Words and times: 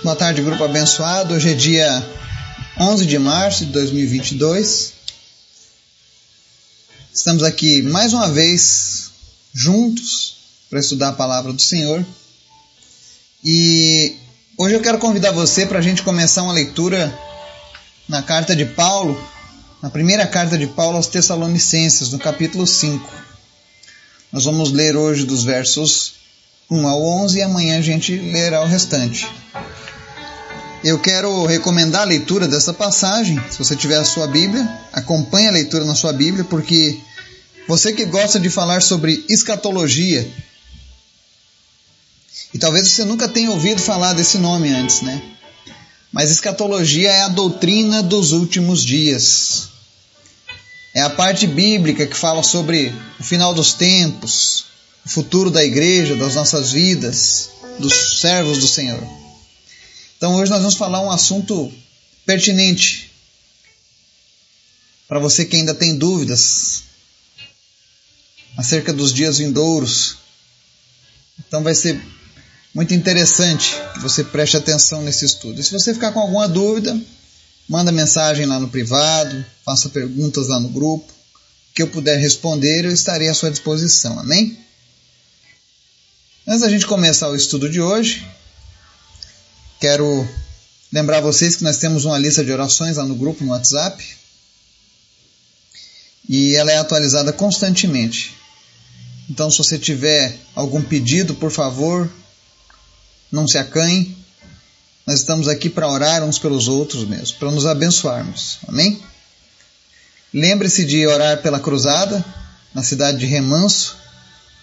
Boa 0.00 0.14
tarde, 0.14 0.42
grupo 0.42 0.62
abençoado. 0.62 1.34
Hoje 1.34 1.50
é 1.50 1.54
dia 1.54 2.08
11 2.78 3.04
de 3.04 3.18
março 3.18 3.66
de 3.66 3.72
2022. 3.72 4.92
Estamos 7.12 7.42
aqui 7.42 7.82
mais 7.82 8.12
uma 8.12 8.28
vez 8.28 9.10
juntos 9.52 10.36
para 10.70 10.78
estudar 10.78 11.08
a 11.08 11.12
palavra 11.12 11.52
do 11.52 11.60
Senhor. 11.60 12.06
E 13.42 14.14
hoje 14.56 14.76
eu 14.76 14.80
quero 14.80 14.98
convidar 14.98 15.32
você 15.32 15.66
para 15.66 15.80
a 15.80 15.82
gente 15.82 16.04
começar 16.04 16.44
uma 16.44 16.52
leitura 16.52 17.12
na 18.08 18.22
carta 18.22 18.54
de 18.54 18.66
Paulo, 18.66 19.20
na 19.82 19.90
primeira 19.90 20.28
carta 20.28 20.56
de 20.56 20.68
Paulo 20.68 20.96
aos 20.96 21.08
Tessalonicenses, 21.08 22.12
no 22.12 22.20
capítulo 22.20 22.68
5. 22.68 23.12
Nós 24.30 24.44
vamos 24.44 24.70
ler 24.70 24.96
hoje 24.96 25.24
dos 25.24 25.42
versos 25.42 26.14
1 26.70 26.86
ao 26.86 27.02
11 27.02 27.38
e 27.38 27.42
amanhã 27.42 27.78
a 27.78 27.82
gente 27.82 28.16
lerá 28.16 28.62
o 28.62 28.66
restante. 28.66 29.26
Eu 30.84 30.98
quero 30.98 31.44
recomendar 31.44 32.02
a 32.02 32.04
leitura 32.04 32.46
dessa 32.46 32.72
passagem. 32.72 33.40
Se 33.50 33.58
você 33.58 33.74
tiver 33.74 33.96
a 33.96 34.04
sua 34.04 34.28
Bíblia, 34.28 34.68
acompanhe 34.92 35.48
a 35.48 35.52
leitura 35.52 35.84
na 35.84 35.94
sua 35.94 36.12
Bíblia, 36.12 36.44
porque 36.44 36.98
você 37.66 37.92
que 37.92 38.04
gosta 38.04 38.38
de 38.38 38.48
falar 38.48 38.80
sobre 38.80 39.24
escatologia, 39.28 40.26
e 42.54 42.58
talvez 42.58 42.88
você 42.88 43.04
nunca 43.04 43.28
tenha 43.28 43.50
ouvido 43.50 43.80
falar 43.80 44.12
desse 44.12 44.38
nome 44.38 44.70
antes, 44.70 45.02
né? 45.02 45.20
Mas 46.12 46.30
escatologia 46.30 47.10
é 47.10 47.22
a 47.22 47.28
doutrina 47.28 48.02
dos 48.02 48.32
últimos 48.32 48.84
dias. 48.84 49.68
É 50.94 51.02
a 51.02 51.10
parte 51.10 51.46
bíblica 51.46 52.06
que 52.06 52.16
fala 52.16 52.42
sobre 52.42 52.94
o 53.20 53.22
final 53.22 53.52
dos 53.52 53.74
tempos, 53.74 54.64
o 55.04 55.08
futuro 55.08 55.50
da 55.50 55.62
igreja, 55.62 56.16
das 56.16 56.36
nossas 56.36 56.72
vidas, 56.72 57.50
dos 57.78 58.20
servos 58.20 58.58
do 58.58 58.66
Senhor. 58.66 59.27
Então 60.18 60.34
hoje 60.34 60.50
nós 60.50 60.60
vamos 60.60 60.74
falar 60.74 61.00
um 61.00 61.12
assunto 61.12 61.72
pertinente 62.26 63.10
para 65.06 65.20
você 65.20 65.44
que 65.44 65.56
ainda 65.56 65.72
tem 65.72 65.96
dúvidas 65.96 66.82
acerca 68.56 68.92
dos 68.92 69.14
dias 69.14 69.38
vindouros. 69.38 70.16
Então 71.38 71.62
vai 71.62 71.72
ser 71.72 72.02
muito 72.74 72.92
interessante 72.92 73.76
que 73.94 74.00
você 74.00 74.24
preste 74.24 74.56
atenção 74.56 75.02
nesse 75.02 75.24
estudo. 75.24 75.60
E 75.60 75.62
se 75.62 75.70
você 75.70 75.94
ficar 75.94 76.10
com 76.10 76.18
alguma 76.18 76.48
dúvida, 76.48 77.00
manda 77.68 77.92
mensagem 77.92 78.44
lá 78.44 78.58
no 78.58 78.68
privado, 78.68 79.46
faça 79.64 79.88
perguntas 79.88 80.48
lá 80.48 80.58
no 80.58 80.68
grupo, 80.68 81.12
que 81.72 81.80
eu 81.80 81.86
puder 81.86 82.18
responder, 82.18 82.84
eu 82.84 82.92
estarei 82.92 83.28
à 83.28 83.34
sua 83.34 83.52
disposição. 83.52 84.18
Amém? 84.18 84.58
Antes 86.44 86.62
da 86.62 86.68
gente 86.68 86.86
começar 86.86 87.28
o 87.28 87.36
estudo 87.36 87.70
de 87.70 87.80
hoje, 87.80 88.26
Quero 89.80 90.28
lembrar 90.92 91.20
vocês 91.20 91.54
que 91.54 91.62
nós 91.62 91.76
temos 91.76 92.04
uma 92.04 92.18
lista 92.18 92.44
de 92.44 92.50
orações 92.50 92.96
lá 92.96 93.04
no 93.04 93.14
grupo 93.14 93.44
no 93.44 93.52
WhatsApp 93.52 94.04
e 96.28 96.56
ela 96.56 96.72
é 96.72 96.78
atualizada 96.78 97.32
constantemente. 97.32 98.34
Então, 99.30 99.48
se 99.48 99.58
você 99.58 99.78
tiver 99.78 100.36
algum 100.54 100.82
pedido, 100.82 101.32
por 101.34 101.52
favor, 101.52 102.10
não 103.30 103.46
se 103.46 103.56
acanhe. 103.56 104.16
Nós 105.06 105.20
estamos 105.20 105.46
aqui 105.46 105.70
para 105.70 105.88
orar 105.88 106.24
uns 106.24 106.40
pelos 106.40 106.66
outros 106.66 107.06
mesmo, 107.06 107.38
para 107.38 107.50
nos 107.50 107.64
abençoarmos. 107.64 108.58
Amém? 108.66 109.00
Lembre-se 110.34 110.84
de 110.84 111.06
orar 111.06 111.40
pela 111.40 111.60
cruzada 111.60 112.24
na 112.74 112.82
cidade 112.82 113.18
de 113.18 113.26
Remanso, 113.26 113.96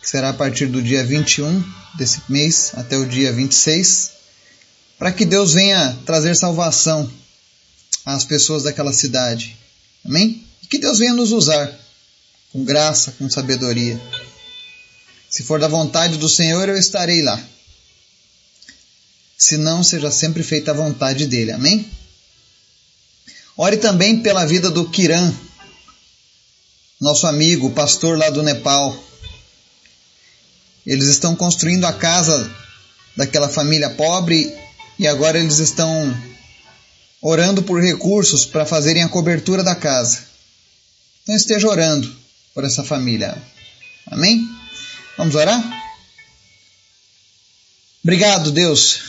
que 0.01 0.09
será 0.09 0.29
a 0.29 0.33
partir 0.33 0.67
do 0.67 0.81
dia 0.81 1.05
21 1.05 1.63
desse 1.97 2.21
mês 2.27 2.71
até 2.75 2.97
o 2.97 3.07
dia 3.07 3.31
26 3.31 4.15
para 4.97 5.11
que 5.11 5.25
Deus 5.25 5.53
venha 5.53 5.97
trazer 6.05 6.35
salvação 6.35 7.11
às 8.05 8.23
pessoas 8.23 8.63
daquela 8.63 8.93
cidade. 8.93 9.57
Amém? 10.05 10.43
E 10.61 10.67
que 10.67 10.77
Deus 10.77 10.99
venha 10.99 11.13
nos 11.13 11.31
usar 11.31 11.71
com 12.51 12.63
graça, 12.63 13.13
com 13.17 13.29
sabedoria. 13.29 13.99
Se 15.29 15.43
for 15.43 15.59
da 15.59 15.67
vontade 15.67 16.17
do 16.17 16.29
Senhor, 16.29 16.69
eu 16.69 16.77
estarei 16.77 17.21
lá. 17.21 17.41
Se 19.37 19.57
não, 19.57 19.83
seja 19.83 20.09
sempre 20.09 20.43
feita 20.43 20.71
a 20.71 20.73
vontade 20.73 21.27
dele. 21.27 21.51
Amém? 21.51 21.89
Ore 23.57 23.77
também 23.77 24.21
pela 24.21 24.45
vida 24.45 24.69
do 24.69 24.89
Kiran, 24.89 25.33
nosso 26.99 27.27
amigo, 27.27 27.71
pastor 27.71 28.17
lá 28.17 28.29
do 28.29 28.43
Nepal. 28.43 28.97
Eles 30.85 31.07
estão 31.07 31.35
construindo 31.35 31.85
a 31.85 31.93
casa 31.93 32.49
daquela 33.15 33.49
família 33.49 33.89
pobre 33.89 34.53
e 34.97 35.07
agora 35.07 35.39
eles 35.39 35.59
estão 35.59 36.15
orando 37.21 37.63
por 37.63 37.81
recursos 37.81 38.45
para 38.45 38.65
fazerem 38.65 39.03
a 39.03 39.09
cobertura 39.09 39.63
da 39.63 39.75
casa. 39.75 40.23
Então 41.23 41.35
esteja 41.35 41.67
orando 41.67 42.15
por 42.53 42.63
essa 42.63 42.83
família. 42.83 43.35
Amém? 44.07 44.47
Vamos 45.17 45.35
orar? 45.35 45.63
Obrigado, 48.03 48.51
Deus. 48.51 49.01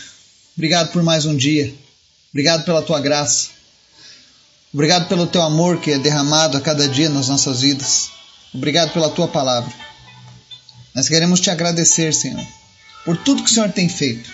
Obrigado 0.56 0.90
por 0.92 1.02
mais 1.02 1.26
um 1.26 1.36
dia. 1.36 1.72
Obrigado 2.30 2.64
pela 2.64 2.82
tua 2.82 3.00
graça. 3.00 3.48
Obrigado 4.72 5.08
pelo 5.08 5.26
teu 5.26 5.42
amor 5.42 5.80
que 5.80 5.92
é 5.92 5.98
derramado 5.98 6.56
a 6.56 6.60
cada 6.60 6.88
dia 6.88 7.08
nas 7.08 7.28
nossas 7.28 7.60
vidas. 7.60 8.10
Obrigado 8.52 8.92
pela 8.92 9.10
tua 9.10 9.28
palavra. 9.28 9.72
Nós 10.94 11.08
queremos 11.08 11.40
te 11.40 11.50
agradecer, 11.50 12.14
Senhor, 12.14 12.44
por 13.04 13.18
tudo 13.18 13.42
que 13.42 13.50
o 13.50 13.52
Senhor 13.52 13.70
tem 13.70 13.88
feito 13.88 14.30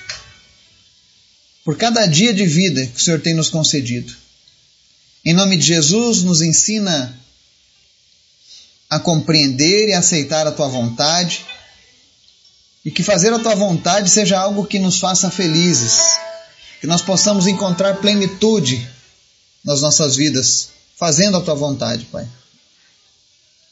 por 1.65 1.77
cada 1.77 2.07
dia 2.07 2.35
de 2.35 2.45
vida 2.45 2.87
que 2.87 3.01
o 3.01 3.01
Senhor 3.01 3.21
tem 3.21 3.35
nos 3.35 3.49
concedido. 3.49 4.13
Em 5.25 5.33
nome 5.33 5.57
de 5.57 5.65
Jesus, 5.65 6.23
nos 6.23 6.43
ensina 6.43 7.19
a 8.91 8.99
compreender 8.99 9.89
e 9.89 9.95
aceitar 9.95 10.47
a 10.47 10.53
tua 10.53 10.69
vontade 10.69 11.45
e 12.85 12.91
que 12.91 13.03
fazer 13.03 13.33
a 13.33 13.39
tua 13.39 13.55
vontade 13.55 14.11
seja 14.11 14.39
algo 14.39 14.67
que 14.67 14.79
nos 14.79 14.99
faça 14.99 15.31
felizes, 15.31 16.17
que 16.81 16.87
nós 16.87 17.01
possamos 17.01 17.47
encontrar 17.47 17.99
plenitude 17.99 18.87
nas 19.65 19.81
nossas 19.81 20.17
vidas, 20.17 20.71
fazendo 20.97 21.37
a 21.37 21.41
tua 21.41 21.55
vontade, 21.55 22.07
Pai. 22.07 22.29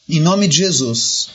Em 0.07 0.21
nome 0.21 0.47
de 0.47 0.57
Jesus, 0.57 1.29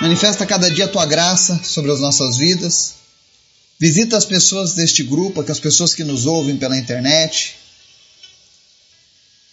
manifesta 0.00 0.46
cada 0.46 0.70
dia 0.70 0.86
a 0.86 0.88
tua 0.88 1.04
graça 1.04 1.60
sobre 1.62 1.92
as 1.92 2.00
nossas 2.00 2.38
vidas 2.38 2.99
Visita 3.80 4.18
as 4.18 4.26
pessoas 4.26 4.74
deste 4.74 5.02
grupo, 5.02 5.40
as 5.40 5.58
pessoas 5.58 5.94
que 5.94 6.04
nos 6.04 6.26
ouvem 6.26 6.58
pela 6.58 6.76
internet. 6.76 7.56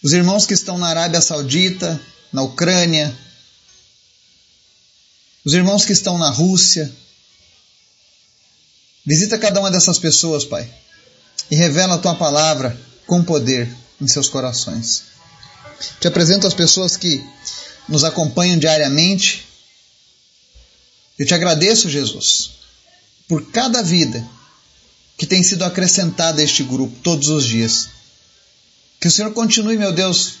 Os 0.02 0.12
irmãos 0.12 0.44
que 0.44 0.52
estão 0.52 0.76
na 0.76 0.88
Arábia 0.88 1.22
Saudita, 1.22 1.98
na 2.30 2.42
Ucrânia. 2.42 3.16
Os 5.46 5.54
irmãos 5.54 5.86
que 5.86 5.94
estão 5.94 6.18
na 6.18 6.28
Rússia. 6.28 6.92
Visita 9.06 9.38
cada 9.38 9.60
uma 9.60 9.70
dessas 9.70 9.98
pessoas, 9.98 10.44
Pai, 10.44 10.70
e 11.50 11.56
revela 11.56 11.94
a 11.94 11.98
tua 11.98 12.14
palavra 12.14 12.78
com 13.06 13.24
poder 13.24 13.74
em 13.98 14.06
seus 14.06 14.28
corações. 14.28 15.04
Te 16.00 16.06
apresento 16.06 16.46
as 16.46 16.52
pessoas 16.52 16.98
que 16.98 17.24
nos 17.88 18.04
acompanham 18.04 18.58
diariamente. 18.58 19.48
Eu 21.18 21.24
te 21.24 21.32
agradeço, 21.32 21.88
Jesus, 21.88 22.57
por 23.28 23.50
cada 23.50 23.82
vida 23.82 24.26
que 25.18 25.26
tem 25.26 25.42
sido 25.42 25.64
acrescentada 25.64 26.40
a 26.40 26.44
este 26.44 26.62
grupo 26.62 26.96
todos 27.02 27.28
os 27.28 27.44
dias. 27.44 27.88
Que 28.98 29.08
o 29.08 29.10
Senhor 29.10 29.32
continue, 29.32 29.76
meu 29.76 29.92
Deus, 29.92 30.34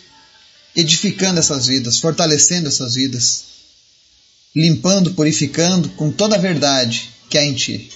edificando 0.74 1.38
essas 1.38 1.66
vidas, 1.66 1.98
fortalecendo 1.98 2.68
essas 2.68 2.94
vidas, 2.94 3.44
limpando, 4.54 5.12
purificando 5.14 5.88
com 5.90 6.10
toda 6.10 6.36
a 6.36 6.40
verdade 6.40 7.10
que 7.28 7.36
há 7.36 7.44
em 7.44 7.54
Ti. 7.54 7.92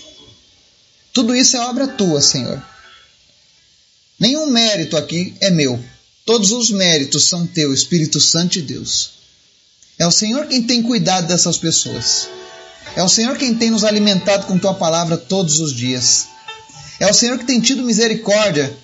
Tudo 1.13 1.35
isso 1.35 1.57
é 1.57 1.61
obra 1.61 1.89
Tua, 1.89 2.21
Senhor. 2.21 2.63
Nenhum 4.19 4.47
mérito 4.47 4.97
aqui 4.97 5.35
é 5.41 5.51
meu. 5.51 5.83
Todos 6.25 6.53
os 6.53 6.71
méritos 6.71 7.29
são 7.29 7.47
Teu, 7.47 7.73
Espírito 7.73 8.21
Santo 8.21 8.53
de 8.53 8.63
Deus. 8.63 9.11
É 9.99 10.07
o 10.07 10.13
Senhor 10.13 10.47
quem 10.47 10.63
tem 10.63 10.83
cuidado 10.83 11.27
dessas 11.27 11.59
pessoas. 11.59 12.29
É 12.95 13.03
o 13.03 13.09
Senhor 13.09 13.37
quem 13.37 13.55
tem 13.55 13.71
nos 13.71 13.85
alimentado 13.85 14.47
com 14.47 14.59
tua 14.59 14.75
palavra 14.75 15.17
todos 15.17 15.61
os 15.61 15.75
dias. 15.75 16.29
É 17.01 17.11
o 17.11 17.15
Senhor 17.15 17.39
que 17.39 17.45
tem 17.45 17.61
tido 17.61 17.83
misericórdia 17.83 18.77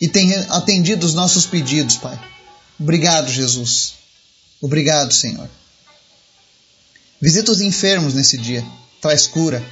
e 0.00 0.08
tem 0.08 0.34
atendido 0.48 1.04
os 1.04 1.14
nossos 1.14 1.46
pedidos, 1.46 1.96
Pai. 1.96 2.18
Obrigado, 2.78 3.30
Jesus. 3.30 3.94
Obrigado, 4.60 5.12
Senhor. 5.12 5.48
Visita 7.20 7.52
os 7.52 7.60
enfermos 7.60 8.14
nesse 8.14 8.38
dia. 8.38 8.64
Traz 9.00 9.26
cura. 9.26 9.64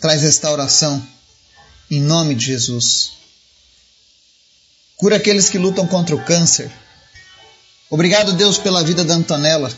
Traz 0.00 0.22
restauração. 0.22 1.02
Em 1.90 2.00
nome 2.00 2.34
de 2.34 2.46
Jesus. 2.46 3.12
Cura 4.96 5.16
aqueles 5.16 5.48
que 5.48 5.58
lutam 5.58 5.86
contra 5.86 6.14
o 6.14 6.24
câncer. 6.24 6.70
Obrigado, 7.90 8.32
Deus, 8.32 8.56
pela 8.58 8.84
vida 8.84 9.04
da 9.04 9.14
Antonella. 9.14 9.72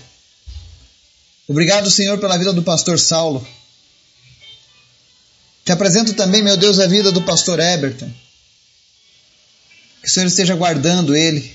Obrigado, 1.48 1.90
Senhor, 1.90 2.18
pela 2.18 2.38
vida 2.38 2.52
do 2.52 2.62
pastor 2.62 2.98
Saulo. 2.98 3.46
Te 5.64 5.72
apresento 5.72 6.14
também, 6.14 6.42
meu 6.42 6.56
Deus, 6.56 6.78
a 6.78 6.86
vida 6.86 7.10
do 7.10 7.22
pastor 7.22 7.58
Eberton. 7.58 8.10
Que 10.02 10.08
o 10.08 10.10
Senhor 10.10 10.26
esteja 10.26 10.54
guardando 10.54 11.14
ele. 11.16 11.54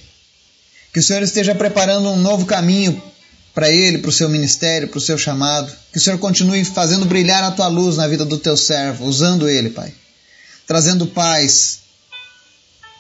Que 0.92 1.00
o 1.00 1.04
Senhor 1.04 1.22
esteja 1.22 1.54
preparando 1.54 2.10
um 2.10 2.18
novo 2.18 2.46
caminho 2.46 3.02
para 3.54 3.70
ele, 3.70 4.00
para 4.00 4.10
o 4.10 4.14
seu 4.14 4.30
ministério, 4.30 4.88
para 4.88 4.98
o 4.98 5.02
seu 5.02 5.18
chamado. 5.18 5.72
Que 5.92 5.98
o 5.98 6.02
Senhor 6.02 6.18
continue 6.18 6.64
fazendo 6.66 7.06
brilhar 7.06 7.44
a 7.44 7.52
tua 7.52 7.68
luz 7.68 7.98
na 7.98 8.08
vida 8.08 8.26
do 8.26 8.38
teu 8.38 8.58
servo, 8.58 9.06
usando 9.06 9.48
ele, 9.48 9.70
Pai. 9.70 9.94
Trazendo 10.66 11.06
paz, 11.08 11.80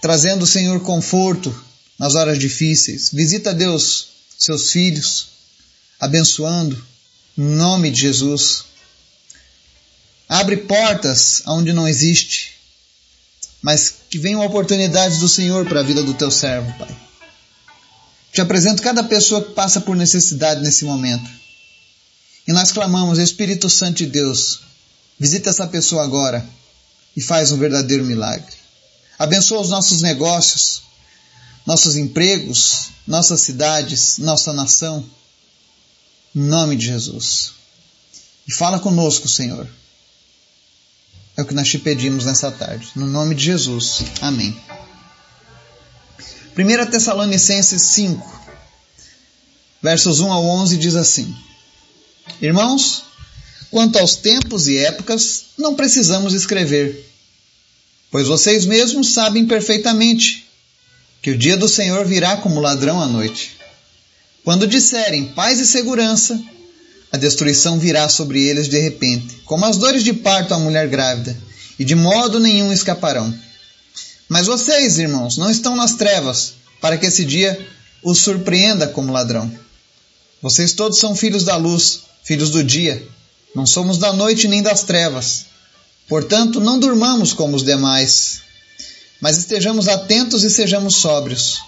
trazendo, 0.01 0.45
Senhor, 0.45 0.79
conforto 0.81 1.55
nas 1.97 2.15
horas 2.15 2.37
difíceis. 2.37 3.09
Visita, 3.11 3.53
Deus, 3.53 4.09
seus 4.37 4.71
filhos, 4.71 5.27
abençoando, 5.99 6.81
em 7.37 7.43
nome 7.43 7.91
de 7.91 8.01
Jesus. 8.01 8.65
Abre 10.27 10.57
portas 10.57 11.41
onde 11.47 11.73
não 11.73 11.87
existe, 11.87 12.55
mas 13.61 13.93
que 14.09 14.17
venham 14.17 14.45
oportunidades 14.45 15.19
do 15.19 15.27
Senhor 15.27 15.65
para 15.65 15.79
a 15.79 15.83
vida 15.83 16.03
do 16.03 16.13
teu 16.13 16.31
servo, 16.31 16.71
Pai. 16.77 16.95
Te 18.31 18.41
apresento 18.41 18.81
cada 18.81 19.03
pessoa 19.03 19.43
que 19.43 19.53
passa 19.53 19.81
por 19.81 19.95
necessidade 19.95 20.61
nesse 20.61 20.85
momento. 20.85 21.29
E 22.47 22.53
nós 22.53 22.71
clamamos, 22.71 23.19
Espírito 23.19 23.69
Santo 23.69 23.97
de 23.97 24.05
Deus, 24.05 24.61
visita 25.19 25.49
essa 25.49 25.67
pessoa 25.67 26.03
agora 26.03 26.47
e 27.15 27.21
faz 27.21 27.51
um 27.51 27.57
verdadeiro 27.57 28.05
milagre. 28.05 28.53
Abençoa 29.17 29.61
os 29.61 29.69
nossos 29.69 30.01
negócios, 30.01 30.83
nossos 31.65 31.95
empregos, 31.95 32.89
nossas 33.05 33.41
cidades, 33.41 34.17
nossa 34.19 34.53
nação. 34.53 35.03
Nome 36.33 36.75
de 36.75 36.85
Jesus. 36.85 37.53
E 38.47 38.53
fala 38.53 38.79
conosco, 38.79 39.27
Senhor. 39.27 39.67
É 41.37 41.41
o 41.41 41.45
que 41.45 41.53
nós 41.53 41.69
te 41.69 41.79
pedimos 41.79 42.25
nessa 42.25 42.51
tarde. 42.51 42.89
No 42.95 43.07
nome 43.07 43.33
de 43.33 43.45
Jesus. 43.45 44.03
Amém. 44.21 44.59
1 46.57 46.91
Tessalonicenses 46.91 47.81
5, 47.81 48.41
versos 49.81 50.19
1 50.19 50.29
ao 50.29 50.43
11 50.43 50.77
diz 50.77 50.95
assim: 50.95 51.33
Irmãos, 52.41 53.03
quanto 53.71 53.97
aos 53.97 54.17
tempos 54.17 54.67
e 54.67 54.77
épocas, 54.77 55.45
não 55.57 55.75
precisamos 55.75 56.33
escrever, 56.33 57.09
pois 58.11 58.27
vocês 58.27 58.65
mesmos 58.65 59.13
sabem 59.13 59.45
perfeitamente 59.47 60.49
que 61.21 61.31
o 61.31 61.37
dia 61.37 61.55
do 61.55 61.69
Senhor 61.69 62.05
virá 62.05 62.35
como 62.37 62.59
ladrão 62.59 63.01
à 63.01 63.07
noite. 63.07 63.58
Quando 64.49 64.65
disserem 64.65 65.25
paz 65.25 65.59
e 65.59 65.67
segurança, 65.67 66.41
a 67.11 67.17
destruição 67.17 67.77
virá 67.77 68.09
sobre 68.09 68.41
eles 68.41 68.67
de 68.67 68.79
repente, 68.79 69.35
como 69.45 69.63
as 69.63 69.77
dores 69.77 70.03
de 70.03 70.11
parto 70.11 70.55
à 70.55 70.57
mulher 70.57 70.87
grávida, 70.87 71.37
e 71.77 71.85
de 71.85 71.93
modo 71.93 72.39
nenhum 72.39 72.73
escaparão. 72.73 73.31
Mas 74.27 74.47
vocês, 74.47 74.97
irmãos, 74.97 75.37
não 75.37 75.51
estão 75.51 75.75
nas 75.75 75.93
trevas, 75.93 76.53
para 76.81 76.97
que 76.97 77.05
esse 77.05 77.23
dia 77.25 77.63
os 78.01 78.17
surpreenda 78.17 78.87
como 78.87 79.13
ladrão. 79.13 79.55
Vocês 80.41 80.73
todos 80.73 80.97
são 80.97 81.15
filhos 81.15 81.43
da 81.43 81.55
luz, 81.55 81.99
filhos 82.23 82.49
do 82.49 82.63
dia. 82.63 83.07
Não 83.53 83.67
somos 83.67 83.99
da 83.99 84.11
noite 84.11 84.47
nem 84.47 84.63
das 84.63 84.81
trevas. 84.81 85.45
Portanto, 86.07 86.59
não 86.59 86.79
durmamos 86.79 87.33
como 87.33 87.55
os 87.55 87.61
demais, 87.61 88.41
mas 89.21 89.37
estejamos 89.37 89.87
atentos 89.87 90.43
e 90.43 90.49
sejamos 90.49 90.95
sóbrios. 90.95 91.59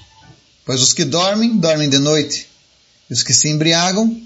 Pois 0.66 0.82
os 0.82 0.94
que 0.94 1.06
dormem, 1.06 1.58
dormem 1.58 1.88
de 1.88 2.00
noite, 2.00 2.50
os 3.12 3.24
que 3.24 3.34
se 3.34 3.50
embriagam, 3.50 4.20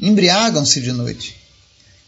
embriagam-se 0.00 0.80
de 0.80 0.92
noite. 0.92 1.36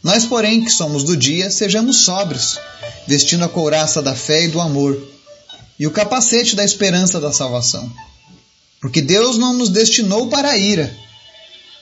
Nós, 0.03 0.25
porém, 0.25 0.65
que 0.65 0.71
somos 0.71 1.05
do 1.05 1.17
dia, 1.17 1.51
sejamos 1.51 1.99
sóbrios, 1.99 2.59
vestindo 3.07 3.45
a 3.45 3.49
couraça 3.49 4.01
da 4.01 4.15
fé 4.15 4.45
e 4.45 4.49
do 4.49 4.61
amor, 4.61 5.01
e 5.79 5.87
o 5.87 5.91
capacete 5.91 6.57
da 6.57 6.65
esperança 6.65 7.21
da 7.21 7.33
salvação. 7.33 7.93
Porque 8.81 9.01
Deus 9.01 9.39
não 9.39 9.53
nos 9.53 9.69
destinou 9.69 10.29
para 10.29 10.51
a 10.51 10.59
ira, 10.59 10.93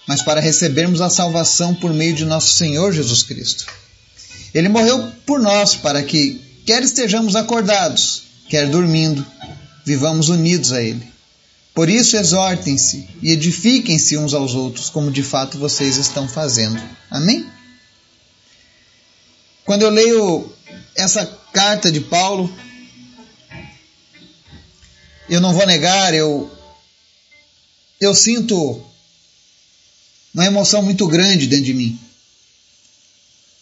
mas 0.07 0.21
para 0.21 0.41
recebermos 0.41 1.01
a 1.01 1.09
salvação 1.09 1.75
por 1.75 1.93
meio 1.95 2.15
de 2.15 2.25
nosso 2.25 2.53
Senhor 2.53 2.93
Jesus 2.93 3.23
Cristo. 3.23 3.67
Ele 4.53 4.69
morreu 4.69 5.13
por 5.25 5.41
nós 5.41 5.77
para 5.77 6.03
que, 6.03 6.41
quer 6.67 6.83
estejamos 6.83 7.37
acordados, 7.37 8.25
quer 8.49 8.69
dormindo, 8.69 9.25
vivamos 9.87 10.29
unidos 10.29 10.73
a 10.73 10.83
Ele. 10.83 11.10
Por 11.75 11.89
isso, 11.89 12.17
exortem-se 12.17 13.09
e 13.23 13.31
edifiquem-se 13.31 14.17
uns 14.17 14.35
aos 14.35 14.55
outros, 14.55 14.91
como 14.91 15.11
de 15.11 15.23
fato 15.23 15.59
vocês 15.59 15.97
estão 15.97 16.29
fazendo. 16.29 16.81
Amém? 17.11 17.49
Quando 19.65 19.83
eu 19.83 19.91
leio 19.91 20.53
essa 20.97 21.25
carta 21.53 21.91
de 21.93 22.01
Paulo, 22.01 22.53
eu 25.29 25.41
não 25.41 25.53
vou 25.53 25.65
negar, 25.65 26.13
eu, 26.13 26.51
eu 28.01 28.15
sinto 28.15 28.85
uma 30.35 30.47
emoção 30.47 30.83
muito 30.83 31.07
grande 31.07 31.47
dentro 31.47 31.67
de 31.67 31.75
mim. 31.75 31.99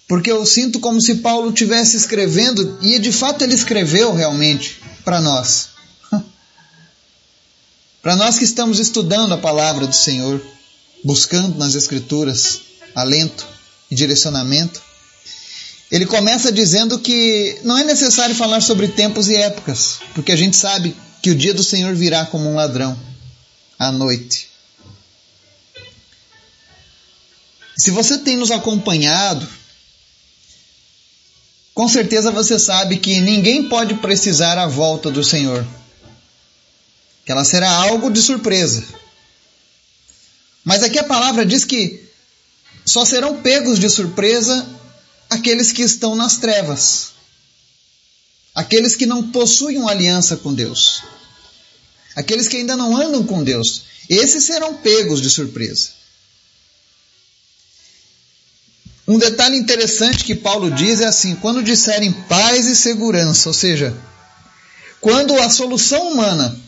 Porque 0.08 0.32
eu 0.32 0.46
sinto 0.46 0.80
como 0.80 1.00
se 1.00 1.16
Paulo 1.16 1.50
estivesse 1.50 1.96
escrevendo, 1.96 2.78
e 2.80 2.98
de 2.98 3.12
fato 3.12 3.44
ele 3.44 3.54
escreveu 3.54 4.14
realmente 4.14 4.80
para 5.04 5.20
nós. 5.20 5.68
Para 8.02 8.16
nós 8.16 8.38
que 8.38 8.44
estamos 8.44 8.78
estudando 8.78 9.34
a 9.34 9.38
palavra 9.38 9.86
do 9.86 9.94
Senhor, 9.94 10.40
buscando 11.04 11.58
nas 11.58 11.74
Escrituras 11.74 12.60
alento 12.94 13.46
e 13.90 13.94
direcionamento. 13.94 14.82
Ele 15.90 16.04
começa 16.04 16.52
dizendo 16.52 16.98
que 16.98 17.58
não 17.64 17.78
é 17.78 17.84
necessário 17.84 18.34
falar 18.34 18.60
sobre 18.60 18.88
tempos 18.88 19.28
e 19.28 19.36
épocas, 19.36 20.00
porque 20.14 20.32
a 20.32 20.36
gente 20.36 20.56
sabe 20.56 20.94
que 21.22 21.30
o 21.30 21.34
dia 21.34 21.54
do 21.54 21.64
Senhor 21.64 21.94
virá 21.94 22.26
como 22.26 22.48
um 22.48 22.54
ladrão 22.54 22.98
à 23.78 23.90
noite. 23.90 24.48
Se 27.76 27.90
você 27.90 28.18
tem 28.18 28.36
nos 28.36 28.50
acompanhado, 28.50 29.48
com 31.72 31.88
certeza 31.88 32.30
você 32.30 32.58
sabe 32.58 32.98
que 32.98 33.20
ninguém 33.20 33.68
pode 33.68 33.94
precisar 33.94 34.58
a 34.58 34.66
volta 34.66 35.10
do 35.10 35.22
Senhor, 35.22 35.64
que 37.28 37.32
ela 37.32 37.44
será 37.44 37.70
algo 37.70 38.10
de 38.10 38.22
surpresa. 38.22 38.82
Mas 40.64 40.82
aqui 40.82 40.98
a 40.98 41.04
palavra 41.04 41.44
diz 41.44 41.62
que 41.62 42.08
só 42.86 43.04
serão 43.04 43.42
pegos 43.42 43.78
de 43.78 43.90
surpresa 43.90 44.66
aqueles 45.28 45.70
que 45.70 45.82
estão 45.82 46.16
nas 46.16 46.38
trevas, 46.38 47.10
aqueles 48.54 48.96
que 48.96 49.04
não 49.04 49.30
possuem 49.30 49.76
uma 49.76 49.90
aliança 49.90 50.38
com 50.38 50.54
Deus, 50.54 51.02
aqueles 52.16 52.48
que 52.48 52.56
ainda 52.56 52.74
não 52.78 52.96
andam 52.96 53.22
com 53.22 53.44
Deus. 53.44 53.82
Esses 54.08 54.44
serão 54.44 54.78
pegos 54.78 55.20
de 55.20 55.28
surpresa. 55.28 55.90
Um 59.06 59.18
detalhe 59.18 59.58
interessante 59.58 60.24
que 60.24 60.34
Paulo 60.34 60.70
diz 60.70 61.02
é 61.02 61.04
assim: 61.04 61.34
quando 61.34 61.62
disserem 61.62 62.10
paz 62.10 62.64
e 62.64 62.74
segurança, 62.74 63.50
ou 63.50 63.54
seja, 63.54 63.94
quando 64.98 65.38
a 65.38 65.50
solução 65.50 66.10
humana 66.10 66.67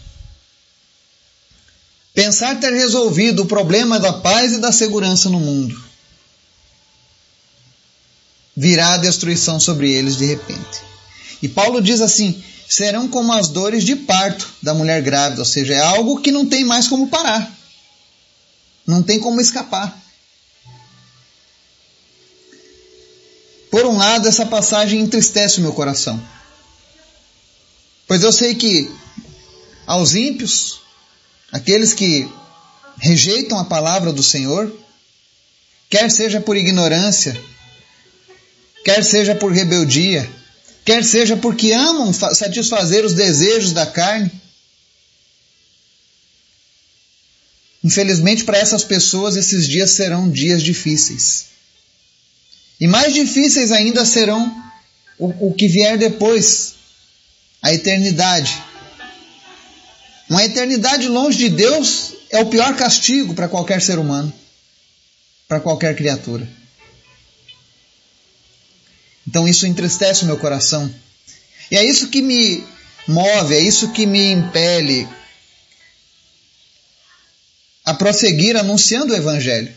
pensar 2.14 2.58
ter 2.60 2.72
resolvido 2.72 3.42
o 3.42 3.46
problema 3.46 3.98
da 3.98 4.12
paz 4.12 4.52
e 4.52 4.58
da 4.58 4.72
segurança 4.72 5.28
no 5.28 5.40
mundo, 5.40 5.80
virá 8.56 8.94
a 8.94 8.98
destruição 8.98 9.58
sobre 9.60 9.92
eles 9.92 10.16
de 10.16 10.26
repente. 10.26 10.82
E 11.42 11.48
Paulo 11.48 11.80
diz 11.80 12.00
assim: 12.00 12.42
serão 12.68 13.08
como 13.08 13.32
as 13.32 13.48
dores 13.48 13.84
de 13.84 13.96
parto 13.96 14.48
da 14.62 14.74
mulher 14.74 15.02
grávida, 15.02 15.40
ou 15.40 15.46
seja, 15.46 15.74
é 15.74 15.80
algo 15.80 16.20
que 16.20 16.30
não 16.30 16.46
tem 16.46 16.64
mais 16.64 16.86
como 16.86 17.08
parar, 17.08 17.50
não 18.86 19.02
tem 19.02 19.18
como 19.18 19.40
escapar. 19.40 19.98
Por 23.70 23.86
um 23.86 23.96
lado, 23.96 24.26
essa 24.26 24.44
passagem 24.44 25.00
entristece 25.00 25.58
o 25.58 25.62
meu 25.62 25.72
coração, 25.72 26.20
pois 28.06 28.22
eu 28.22 28.32
sei 28.32 28.54
que 28.54 28.92
aos 29.86 30.14
ímpios, 30.14 30.79
aqueles 31.52 31.94
que 31.94 32.28
rejeitam 32.98 33.58
a 33.58 33.64
palavra 33.64 34.12
do 34.12 34.22
Senhor, 34.22 34.72
quer 35.88 36.10
seja 36.10 36.40
por 36.40 36.56
ignorância, 36.56 37.38
quer 38.84 39.04
seja 39.04 39.34
por 39.34 39.52
rebeldia, 39.52 40.28
quer 40.84 41.04
seja 41.04 41.36
porque 41.36 41.72
amam 41.72 42.12
satisfazer 42.12 43.04
os 43.04 43.14
desejos 43.14 43.72
da 43.72 43.86
carne. 43.86 44.30
Infelizmente, 47.82 48.44
para 48.44 48.58
essas 48.58 48.84
pessoas, 48.84 49.36
esses 49.36 49.66
dias 49.66 49.92
serão 49.92 50.30
dias 50.30 50.62
difíceis. 50.62 51.46
E 52.78 52.86
mais 52.86 53.12
difíceis 53.14 53.72
ainda 53.72 54.04
serão 54.04 54.54
o, 55.18 55.48
o 55.48 55.54
que 55.54 55.66
vier 55.66 55.98
depois 55.98 56.74
a 57.62 57.72
eternidade. 57.72 58.62
Uma 60.30 60.44
eternidade 60.44 61.08
longe 61.08 61.38
de 61.38 61.48
Deus 61.48 62.12
é 62.30 62.38
o 62.38 62.46
pior 62.46 62.76
castigo 62.76 63.34
para 63.34 63.48
qualquer 63.48 63.82
ser 63.82 63.98
humano, 63.98 64.32
para 65.48 65.58
qualquer 65.58 65.96
criatura. 65.96 66.48
Então 69.26 69.48
isso 69.48 69.66
entristece 69.66 70.22
o 70.22 70.26
meu 70.26 70.36
coração. 70.36 70.88
E 71.68 71.76
é 71.76 71.84
isso 71.84 72.10
que 72.10 72.22
me 72.22 72.64
move, 73.08 73.56
é 73.56 73.60
isso 73.60 73.90
que 73.90 74.06
me 74.06 74.30
impele 74.30 75.08
a 77.84 77.92
prosseguir 77.92 78.56
anunciando 78.56 79.12
o 79.12 79.16
Evangelho. 79.16 79.74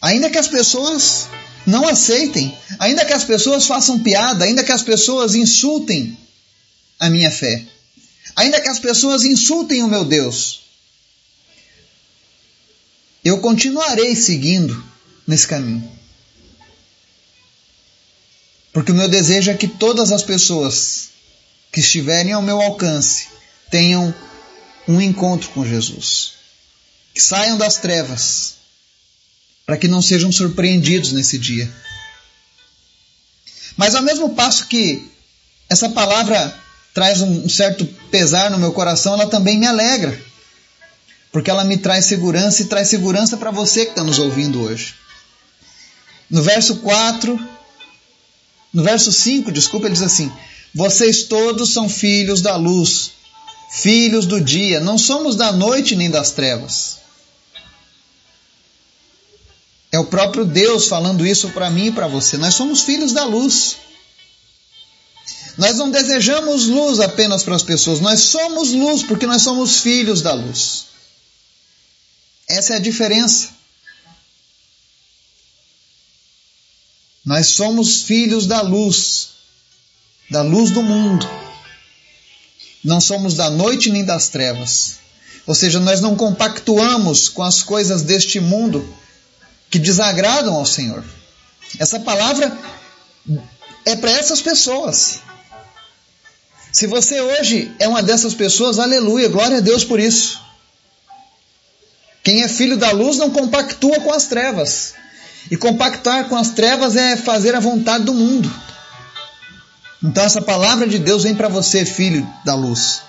Ainda 0.00 0.30
que 0.30 0.38
as 0.38 0.48
pessoas 0.48 1.26
não 1.66 1.86
aceitem, 1.86 2.56
ainda 2.78 3.04
que 3.04 3.12
as 3.12 3.24
pessoas 3.24 3.66
façam 3.66 3.98
piada, 3.98 4.46
ainda 4.46 4.64
que 4.64 4.72
as 4.72 4.82
pessoas 4.82 5.34
insultem 5.34 6.16
a 6.98 7.10
minha 7.10 7.30
fé, 7.30 7.66
ainda 8.36 8.60
que 8.60 8.68
as 8.68 8.78
pessoas 8.78 9.24
insultem 9.24 9.82
o 9.82 9.88
meu 9.88 10.04
Deus, 10.04 10.62
eu 13.24 13.38
continuarei 13.38 14.16
seguindo 14.16 14.82
nesse 15.26 15.46
caminho. 15.46 15.90
Porque 18.72 18.90
o 18.90 18.94
meu 18.94 19.08
desejo 19.08 19.50
é 19.50 19.54
que 19.54 19.68
todas 19.68 20.10
as 20.12 20.22
pessoas 20.22 21.10
que 21.70 21.80
estiverem 21.80 22.32
ao 22.32 22.42
meu 22.42 22.60
alcance 22.60 23.28
tenham 23.70 24.14
um 24.88 25.00
encontro 25.00 25.50
com 25.50 25.64
Jesus. 25.64 26.32
Que 27.14 27.20
saiam 27.20 27.58
das 27.58 27.76
trevas, 27.76 28.54
para 29.66 29.76
que 29.76 29.86
não 29.86 30.00
sejam 30.00 30.32
surpreendidos 30.32 31.12
nesse 31.12 31.38
dia. 31.38 31.72
Mas 33.76 33.94
ao 33.94 34.02
mesmo 34.02 34.34
passo 34.34 34.66
que 34.66 35.10
essa 35.68 35.90
palavra 35.90 36.58
traz 36.92 37.20
um 37.20 37.48
certo 37.48 37.86
pesar 38.12 38.50
no 38.50 38.58
meu 38.58 38.72
coração, 38.72 39.14
ela 39.14 39.26
também 39.26 39.58
me 39.58 39.66
alegra. 39.66 40.16
Porque 41.32 41.50
ela 41.50 41.64
me 41.64 41.78
traz 41.78 42.04
segurança 42.04 42.62
e 42.62 42.66
traz 42.66 42.88
segurança 42.88 43.38
para 43.38 43.50
você 43.50 43.86
que 43.86 43.92
está 43.92 44.04
nos 44.04 44.18
ouvindo 44.18 44.62
hoje. 44.62 44.94
No 46.30 46.42
verso 46.42 46.76
4, 46.76 47.48
no 48.72 48.82
verso 48.82 49.10
5, 49.10 49.50
desculpa, 49.50 49.86
ele 49.86 49.94
diz 49.94 50.02
assim: 50.02 50.30
Vocês 50.74 51.24
todos 51.24 51.72
são 51.72 51.88
filhos 51.88 52.42
da 52.42 52.54
luz, 52.56 53.12
filhos 53.70 54.26
do 54.26 54.40
dia, 54.40 54.78
não 54.78 54.98
somos 54.98 55.34
da 55.34 55.50
noite 55.50 55.96
nem 55.96 56.10
das 56.10 56.30
trevas. 56.30 56.98
É 59.90 59.98
o 59.98 60.06
próprio 60.06 60.44
Deus 60.44 60.86
falando 60.86 61.26
isso 61.26 61.50
para 61.50 61.70
mim 61.70 61.86
e 61.86 61.92
para 61.92 62.08
você. 62.08 62.38
Nós 62.38 62.54
somos 62.54 62.82
filhos 62.82 63.12
da 63.12 63.24
luz. 63.24 63.76
Nós 65.58 65.76
não 65.76 65.90
desejamos 65.90 66.66
luz 66.66 67.00
apenas 67.00 67.42
para 67.42 67.56
as 67.56 67.62
pessoas, 67.62 68.00
nós 68.00 68.20
somos 68.20 68.72
luz 68.72 69.02
porque 69.02 69.26
nós 69.26 69.42
somos 69.42 69.80
filhos 69.80 70.22
da 70.22 70.32
luz. 70.32 70.86
Essa 72.48 72.74
é 72.74 72.76
a 72.76 72.80
diferença. 72.80 73.50
Nós 77.24 77.48
somos 77.48 78.02
filhos 78.02 78.46
da 78.46 78.60
luz, 78.62 79.28
da 80.30 80.42
luz 80.42 80.70
do 80.70 80.82
mundo. 80.82 81.28
Não 82.82 83.00
somos 83.00 83.34
da 83.34 83.48
noite 83.48 83.90
nem 83.90 84.04
das 84.04 84.28
trevas. 84.28 84.96
Ou 85.46 85.54
seja, 85.54 85.78
nós 85.78 86.00
não 86.00 86.16
compactuamos 86.16 87.28
com 87.28 87.42
as 87.42 87.62
coisas 87.62 88.02
deste 88.02 88.40
mundo 88.40 88.96
que 89.70 89.78
desagradam 89.78 90.54
ao 90.54 90.66
Senhor. 90.66 91.04
Essa 91.78 92.00
palavra 92.00 92.56
é 93.84 93.96
para 93.96 94.10
essas 94.10 94.42
pessoas. 94.42 95.20
Se 96.72 96.86
você 96.86 97.20
hoje 97.20 97.70
é 97.78 97.86
uma 97.86 98.02
dessas 98.02 98.34
pessoas, 98.34 98.78
aleluia, 98.78 99.28
glória 99.28 99.58
a 99.58 99.60
Deus 99.60 99.84
por 99.84 100.00
isso. 100.00 100.40
Quem 102.24 102.42
é 102.42 102.48
filho 102.48 102.78
da 102.78 102.90
luz 102.92 103.18
não 103.18 103.30
compactua 103.30 104.00
com 104.00 104.12
as 104.12 104.24
trevas. 104.24 104.94
E 105.50 105.56
compactar 105.56 106.28
com 106.28 106.36
as 106.36 106.50
trevas 106.50 106.96
é 106.96 107.16
fazer 107.16 107.54
a 107.54 107.60
vontade 107.60 108.04
do 108.04 108.14
mundo. 108.14 108.50
Então 110.02 110.24
essa 110.24 110.40
palavra 110.40 110.86
de 110.86 110.98
Deus 110.98 111.24
vem 111.24 111.34
para 111.34 111.48
você, 111.48 111.84
filho 111.84 112.26
da 112.44 112.54
luz. 112.54 113.02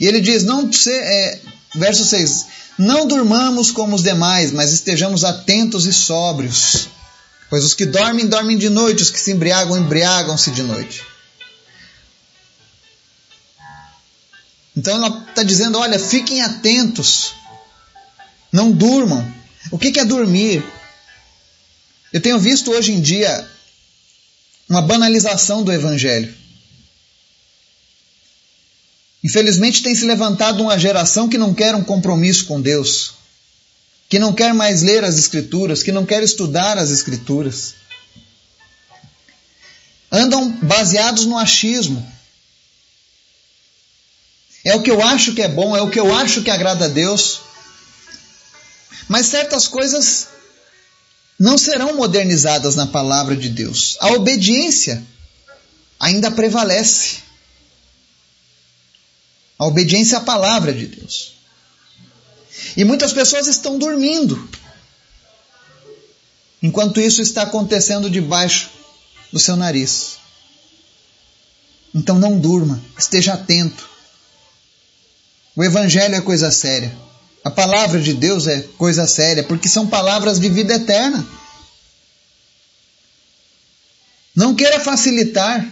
E 0.00 0.06
ele 0.06 0.20
diz, 0.20 0.44
não 0.44 0.70
é, 0.86 1.40
verso 1.74 2.04
6, 2.04 2.46
não 2.78 3.06
durmamos 3.06 3.72
como 3.72 3.96
os 3.96 4.02
demais, 4.02 4.52
mas 4.52 4.72
estejamos 4.72 5.24
atentos 5.24 5.84
e 5.84 5.92
sóbrios. 5.92 6.88
Pois 7.50 7.64
os 7.64 7.74
que 7.74 7.86
dormem, 7.86 8.26
dormem 8.26 8.56
de 8.56 8.68
noite, 8.68 9.02
os 9.02 9.10
que 9.10 9.18
se 9.18 9.32
embriagam, 9.32 9.76
embriagam-se 9.76 10.50
de 10.52 10.62
noite. 10.62 11.02
Então 14.78 14.94
ela 14.94 15.24
está 15.28 15.42
dizendo: 15.42 15.76
olha, 15.76 15.98
fiquem 15.98 16.40
atentos, 16.40 17.34
não 18.52 18.70
durmam. 18.70 19.26
O 19.72 19.78
que 19.78 19.98
é 19.98 20.04
dormir? 20.04 20.64
Eu 22.12 22.20
tenho 22.20 22.38
visto 22.38 22.70
hoje 22.70 22.92
em 22.92 23.00
dia 23.00 23.50
uma 24.68 24.80
banalização 24.80 25.64
do 25.64 25.72
Evangelho. 25.72 26.32
Infelizmente 29.24 29.82
tem 29.82 29.96
se 29.96 30.04
levantado 30.04 30.62
uma 30.62 30.78
geração 30.78 31.28
que 31.28 31.36
não 31.36 31.52
quer 31.52 31.74
um 31.74 31.82
compromisso 31.82 32.44
com 32.44 32.60
Deus, 32.60 33.14
que 34.08 34.20
não 34.20 34.32
quer 34.32 34.54
mais 34.54 34.80
ler 34.80 35.02
as 35.02 35.18
Escrituras, 35.18 35.82
que 35.82 35.90
não 35.90 36.06
quer 36.06 36.22
estudar 36.22 36.78
as 36.78 36.90
Escrituras. 36.90 37.74
Andam 40.12 40.52
baseados 40.62 41.26
no 41.26 41.36
achismo. 41.36 42.17
É 44.68 44.74
o 44.74 44.82
que 44.82 44.90
eu 44.90 45.02
acho 45.02 45.32
que 45.34 45.40
é 45.40 45.48
bom, 45.48 45.74
é 45.74 45.80
o 45.80 45.88
que 45.88 45.98
eu 45.98 46.14
acho 46.14 46.42
que 46.42 46.50
agrada 46.50 46.84
a 46.84 46.88
Deus. 46.88 47.40
Mas 49.08 49.24
certas 49.24 49.66
coisas 49.66 50.28
não 51.38 51.56
serão 51.56 51.96
modernizadas 51.96 52.76
na 52.76 52.86
palavra 52.86 53.34
de 53.34 53.48
Deus. 53.48 53.96
A 53.98 54.08
obediência 54.08 55.02
ainda 55.98 56.30
prevalece. 56.30 57.20
A 59.58 59.64
obediência 59.64 60.18
à 60.18 60.20
palavra 60.20 60.74
de 60.74 60.86
Deus. 60.86 61.32
E 62.76 62.84
muitas 62.84 63.14
pessoas 63.14 63.46
estão 63.46 63.78
dormindo. 63.78 64.50
Enquanto 66.62 67.00
isso 67.00 67.22
está 67.22 67.42
acontecendo 67.42 68.10
debaixo 68.10 68.68
do 69.32 69.40
seu 69.40 69.56
nariz. 69.56 70.18
Então 71.94 72.18
não 72.18 72.38
durma, 72.38 72.78
esteja 72.98 73.32
atento. 73.32 73.88
O 75.58 75.64
Evangelho 75.64 76.14
é 76.14 76.20
coisa 76.20 76.52
séria. 76.52 76.96
A 77.42 77.50
palavra 77.50 78.00
de 78.00 78.14
Deus 78.14 78.46
é 78.46 78.60
coisa 78.78 79.08
séria, 79.08 79.42
porque 79.42 79.68
são 79.68 79.88
palavras 79.88 80.38
de 80.38 80.48
vida 80.48 80.74
eterna. 80.74 81.26
Não 84.36 84.54
queira 84.54 84.78
facilitar. 84.78 85.68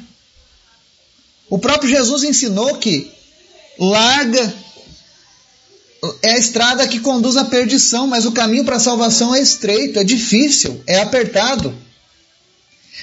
O 1.49 1.57
próprio 1.57 1.89
Jesus 1.89 2.25
ensinou 2.25 2.79
que 2.79 3.13
larga 3.79 4.53
é 6.21 6.33
a 6.33 6.39
estrada 6.39 6.89
que 6.89 6.99
conduz 6.99 7.37
à 7.37 7.45
perdição, 7.45 8.09
mas 8.09 8.27
o 8.27 8.33
caminho 8.33 8.65
para 8.65 8.79
a 8.79 8.81
salvação 8.81 9.33
é 9.33 9.41
estreito, 9.41 10.01
é 10.01 10.03
difícil, 10.03 10.83
é 10.85 10.99
apertado. 10.99 11.73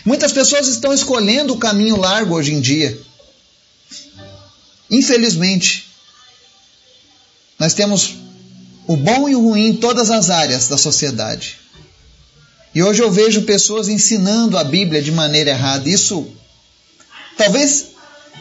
Muitas 0.03 0.33
pessoas 0.33 0.67
estão 0.67 0.91
escolhendo 0.93 1.53
o 1.53 1.57
caminho 1.57 1.95
largo 1.95 2.35
hoje 2.35 2.53
em 2.53 2.59
dia. 2.59 2.99
Infelizmente, 4.91 5.92
nós 7.63 7.73
temos 7.73 8.15
o 8.85 8.97
bom 8.97 9.29
e 9.29 9.35
o 9.37 9.41
ruim 9.41 9.67
em 9.67 9.73
todas 9.73 10.11
as 10.11 10.29
áreas 10.29 10.67
da 10.67 10.77
sociedade. 10.77 11.57
E 12.75 12.83
hoje 12.83 13.01
eu 13.01 13.09
vejo 13.09 13.43
pessoas 13.43 13.87
ensinando 13.87 14.57
a 14.57 14.65
Bíblia 14.65 15.01
de 15.01 15.13
maneira 15.13 15.51
errada. 15.51 15.87
Isso, 15.87 16.27
talvez, 17.37 17.91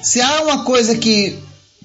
se 0.03 0.21
há 0.21 0.43
uma 0.43 0.65
coisa 0.65 0.97
que 0.97 1.39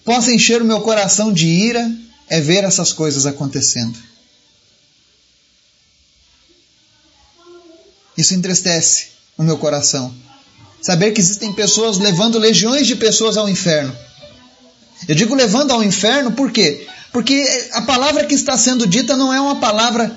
possa 0.03 0.33
encher 0.33 0.63
o 0.63 0.65
meu 0.65 0.81
coração 0.81 1.31
de 1.31 1.45
ira, 1.45 1.87
é 2.27 2.41
ver 2.41 2.63
essas 2.63 2.91
coisas 2.91 3.27
acontecendo. 3.27 3.99
Isso 8.17 8.33
entristece 8.33 9.09
o 9.37 9.43
meu 9.43 9.59
coração. 9.59 10.11
Saber 10.81 11.11
que 11.11 11.21
existem 11.21 11.53
pessoas 11.53 11.99
levando 11.99 12.39
legiões 12.39 12.87
de 12.87 12.95
pessoas 12.95 13.37
ao 13.37 13.47
inferno. 13.47 13.95
Eu 15.07 15.13
digo 15.13 15.35
levando 15.35 15.69
ao 15.69 15.83
inferno 15.83 16.31
por 16.31 16.51
quê? 16.51 16.87
Porque 17.17 17.43
a 17.71 17.81
palavra 17.81 18.27
que 18.27 18.35
está 18.35 18.55
sendo 18.55 18.85
dita 18.85 19.17
não 19.17 19.33
é 19.33 19.41
uma 19.41 19.59
palavra 19.59 20.15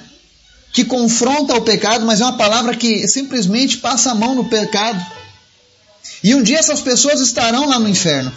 que 0.71 0.85
confronta 0.85 1.55
o 1.55 1.63
pecado, 1.63 2.05
mas 2.05 2.21
é 2.21 2.25
uma 2.25 2.37
palavra 2.37 2.77
que 2.77 3.09
simplesmente 3.09 3.79
passa 3.79 4.11
a 4.11 4.15
mão 4.15 4.35
no 4.35 4.51
pecado. 4.51 5.03
E 6.23 6.35
um 6.35 6.43
dia 6.43 6.59
essas 6.59 6.83
pessoas 6.83 7.23
estarão 7.23 7.67
lá 7.67 7.79
no 7.79 7.89
inferno. 7.89 8.31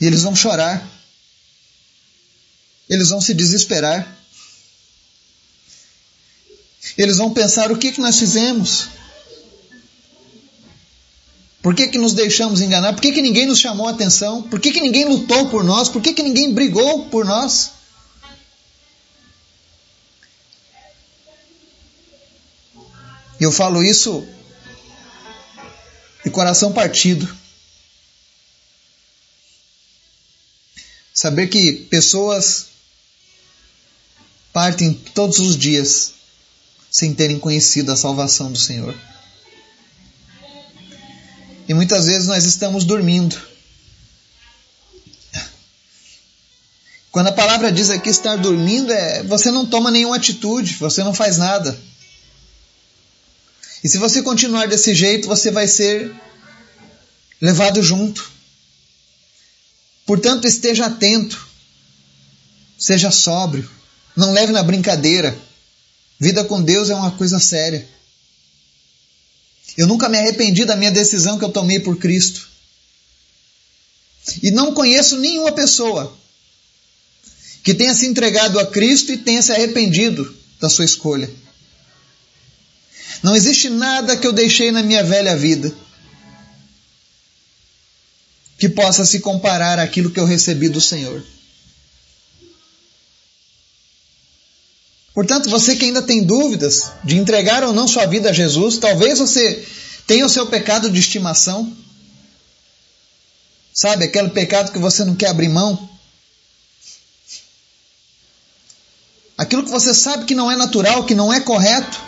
E 0.00 0.06
eles 0.06 0.22
vão 0.22 0.36
chorar. 0.36 0.80
Eles 2.88 3.08
vão 3.08 3.20
se 3.20 3.34
desesperar. 3.34 4.16
Eles 6.96 7.16
vão 7.16 7.32
pensar: 7.32 7.72
o 7.72 7.76
que, 7.76 7.90
que 7.90 8.00
nós 8.00 8.16
fizemos? 8.16 8.99
Por 11.62 11.74
que, 11.74 11.88
que 11.88 11.98
nos 11.98 12.14
deixamos 12.14 12.62
enganar? 12.62 12.94
Por 12.94 13.02
que, 13.02 13.12
que 13.12 13.20
ninguém 13.20 13.46
nos 13.46 13.58
chamou 13.58 13.86
a 13.86 13.90
atenção? 13.90 14.42
Por 14.42 14.58
que, 14.58 14.72
que 14.72 14.80
ninguém 14.80 15.04
lutou 15.04 15.48
por 15.50 15.62
nós? 15.62 15.88
Por 15.88 16.00
que, 16.00 16.14
que 16.14 16.22
ninguém 16.22 16.54
brigou 16.54 17.06
por 17.06 17.24
nós? 17.24 17.72
E 23.38 23.44
eu 23.44 23.52
falo 23.52 23.82
isso 23.82 24.26
de 26.24 26.30
coração 26.30 26.72
partido. 26.72 27.28
Saber 31.12 31.48
que 31.48 31.72
pessoas 31.90 32.68
partem 34.52 34.94
todos 34.94 35.38
os 35.38 35.56
dias 35.56 36.14
sem 36.90 37.14
terem 37.14 37.38
conhecido 37.38 37.92
a 37.92 37.96
salvação 37.96 38.50
do 38.50 38.58
Senhor. 38.58 38.94
E 41.70 41.74
muitas 41.74 42.06
vezes 42.06 42.26
nós 42.26 42.44
estamos 42.44 42.82
dormindo. 42.82 43.40
Quando 47.12 47.28
a 47.28 47.32
palavra 47.32 47.70
diz 47.70 47.90
aqui 47.90 48.08
estar 48.08 48.34
dormindo, 48.34 48.92
é 48.92 49.22
você 49.22 49.52
não 49.52 49.64
toma 49.64 49.88
nenhuma 49.88 50.16
atitude, 50.16 50.74
você 50.80 51.04
não 51.04 51.14
faz 51.14 51.38
nada. 51.38 51.80
E 53.84 53.88
se 53.88 53.98
você 53.98 54.20
continuar 54.20 54.66
desse 54.66 54.92
jeito, 54.96 55.28
você 55.28 55.52
vai 55.52 55.68
ser 55.68 56.12
levado 57.40 57.80
junto. 57.84 58.28
Portanto, 60.04 60.48
esteja 60.48 60.86
atento, 60.86 61.46
seja 62.76 63.12
sóbrio, 63.12 63.70
não 64.16 64.32
leve 64.32 64.50
na 64.50 64.64
brincadeira. 64.64 65.38
Vida 66.18 66.44
com 66.44 66.60
Deus 66.60 66.90
é 66.90 66.96
uma 66.96 67.12
coisa 67.12 67.38
séria. 67.38 67.88
Eu 69.76 69.86
nunca 69.86 70.08
me 70.08 70.18
arrependi 70.18 70.64
da 70.64 70.76
minha 70.76 70.90
decisão 70.90 71.38
que 71.38 71.44
eu 71.44 71.50
tomei 71.50 71.80
por 71.80 71.96
Cristo. 71.96 72.48
E 74.42 74.50
não 74.50 74.74
conheço 74.74 75.18
nenhuma 75.18 75.52
pessoa 75.52 76.16
que 77.62 77.74
tenha 77.74 77.94
se 77.94 78.06
entregado 78.06 78.58
a 78.58 78.66
Cristo 78.66 79.12
e 79.12 79.18
tenha 79.18 79.42
se 79.42 79.52
arrependido 79.52 80.34
da 80.60 80.68
sua 80.68 80.84
escolha. 80.84 81.30
Não 83.22 83.36
existe 83.36 83.68
nada 83.68 84.16
que 84.16 84.26
eu 84.26 84.32
deixei 84.32 84.70
na 84.70 84.82
minha 84.82 85.04
velha 85.04 85.36
vida 85.36 85.72
que 88.58 88.68
possa 88.68 89.06
se 89.06 89.20
comparar 89.20 89.78
àquilo 89.78 90.10
que 90.10 90.20
eu 90.20 90.26
recebi 90.26 90.68
do 90.68 90.80
Senhor. 90.80 91.24
Portanto, 95.14 95.50
você 95.50 95.74
que 95.74 95.84
ainda 95.84 96.02
tem 96.02 96.22
dúvidas 96.22 96.92
de 97.02 97.16
entregar 97.16 97.64
ou 97.64 97.72
não 97.72 97.88
sua 97.88 98.06
vida 98.06 98.30
a 98.30 98.32
Jesus, 98.32 98.78
talvez 98.78 99.18
você 99.18 99.66
tenha 100.06 100.24
o 100.24 100.28
seu 100.28 100.46
pecado 100.46 100.90
de 100.90 101.00
estimação. 101.00 101.76
Sabe, 103.72 104.04
aquele 104.04 104.30
pecado 104.30 104.72
que 104.72 104.78
você 104.78 105.04
não 105.04 105.16
quer 105.16 105.28
abrir 105.28 105.48
mão. 105.48 105.88
Aquilo 109.36 109.64
que 109.64 109.70
você 109.70 109.94
sabe 109.94 110.26
que 110.26 110.34
não 110.34 110.50
é 110.50 110.56
natural, 110.56 111.04
que 111.06 111.14
não 111.14 111.32
é 111.32 111.40
correto, 111.40 111.98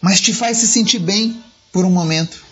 mas 0.00 0.20
te 0.20 0.32
faz 0.32 0.58
se 0.58 0.66
sentir 0.66 0.98
bem 0.98 1.42
por 1.70 1.84
um 1.84 1.90
momento. 1.90 2.42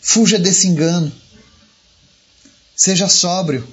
Fuja 0.00 0.38
desse 0.38 0.68
engano. 0.68 1.12
Seja 2.76 3.08
sóbrio. 3.08 3.66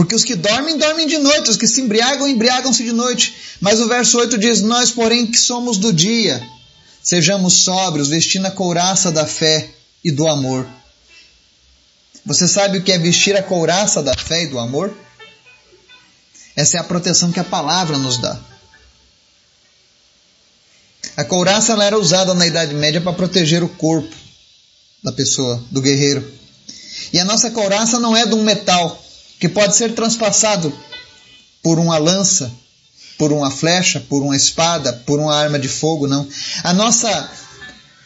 Porque 0.00 0.14
os 0.14 0.24
que 0.24 0.34
dormem, 0.34 0.78
dormem 0.78 1.06
de 1.06 1.18
noite, 1.18 1.50
os 1.50 1.58
que 1.58 1.68
se 1.68 1.82
embriagam, 1.82 2.26
embriagam-se 2.26 2.82
de 2.82 2.90
noite. 2.90 3.36
Mas 3.60 3.80
o 3.80 3.86
verso 3.86 4.16
8 4.16 4.38
diz: 4.38 4.62
Nós, 4.62 4.90
porém, 4.90 5.26
que 5.26 5.36
somos 5.36 5.76
do 5.76 5.92
dia, 5.92 6.42
sejamos 7.02 7.64
sóbrios, 7.64 8.08
vestindo 8.08 8.46
a 8.46 8.50
couraça 8.50 9.12
da 9.12 9.26
fé 9.26 9.68
e 10.02 10.10
do 10.10 10.26
amor. 10.26 10.66
Você 12.24 12.48
sabe 12.48 12.78
o 12.78 12.82
que 12.82 12.92
é 12.92 12.98
vestir 12.98 13.36
a 13.36 13.42
couraça 13.42 14.02
da 14.02 14.14
fé 14.16 14.44
e 14.44 14.46
do 14.46 14.58
amor? 14.58 14.90
Essa 16.56 16.78
é 16.78 16.80
a 16.80 16.84
proteção 16.84 17.30
que 17.30 17.40
a 17.40 17.44
palavra 17.44 17.98
nos 17.98 18.16
dá. 18.16 18.40
A 21.14 21.24
couraça 21.24 21.74
era 21.74 21.98
usada 21.98 22.32
na 22.32 22.46
Idade 22.46 22.72
Média 22.74 23.02
para 23.02 23.12
proteger 23.12 23.62
o 23.62 23.68
corpo 23.68 24.16
da 25.04 25.12
pessoa, 25.12 25.62
do 25.70 25.82
guerreiro. 25.82 26.26
E 27.12 27.18
a 27.18 27.24
nossa 27.26 27.50
couraça 27.50 28.00
não 28.00 28.16
é 28.16 28.24
de 28.24 28.34
um 28.34 28.42
metal 28.42 29.09
que 29.40 29.48
pode 29.48 29.74
ser 29.74 29.94
transpassado 29.94 30.70
por 31.62 31.78
uma 31.78 31.96
lança, 31.96 32.52
por 33.16 33.32
uma 33.32 33.50
flecha, 33.50 33.98
por 33.98 34.22
uma 34.22 34.36
espada, 34.36 34.92
por 34.92 35.18
uma 35.18 35.34
arma 35.34 35.58
de 35.58 35.68
fogo, 35.68 36.06
não. 36.06 36.28
A 36.62 36.74
nossa 36.74 37.32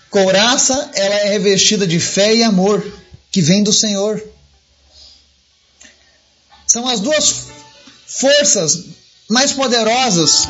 couraça 0.08 0.90
ela 0.94 1.14
é 1.16 1.28
revestida 1.30 1.86
de 1.86 1.98
fé 1.98 2.34
e 2.36 2.44
amor 2.44 2.84
que 3.32 3.42
vem 3.42 3.64
do 3.64 3.72
Senhor. 3.72 4.22
São 6.68 6.88
as 6.88 7.00
duas 7.00 7.34
forças 8.06 8.84
mais 9.28 9.52
poderosas 9.52 10.46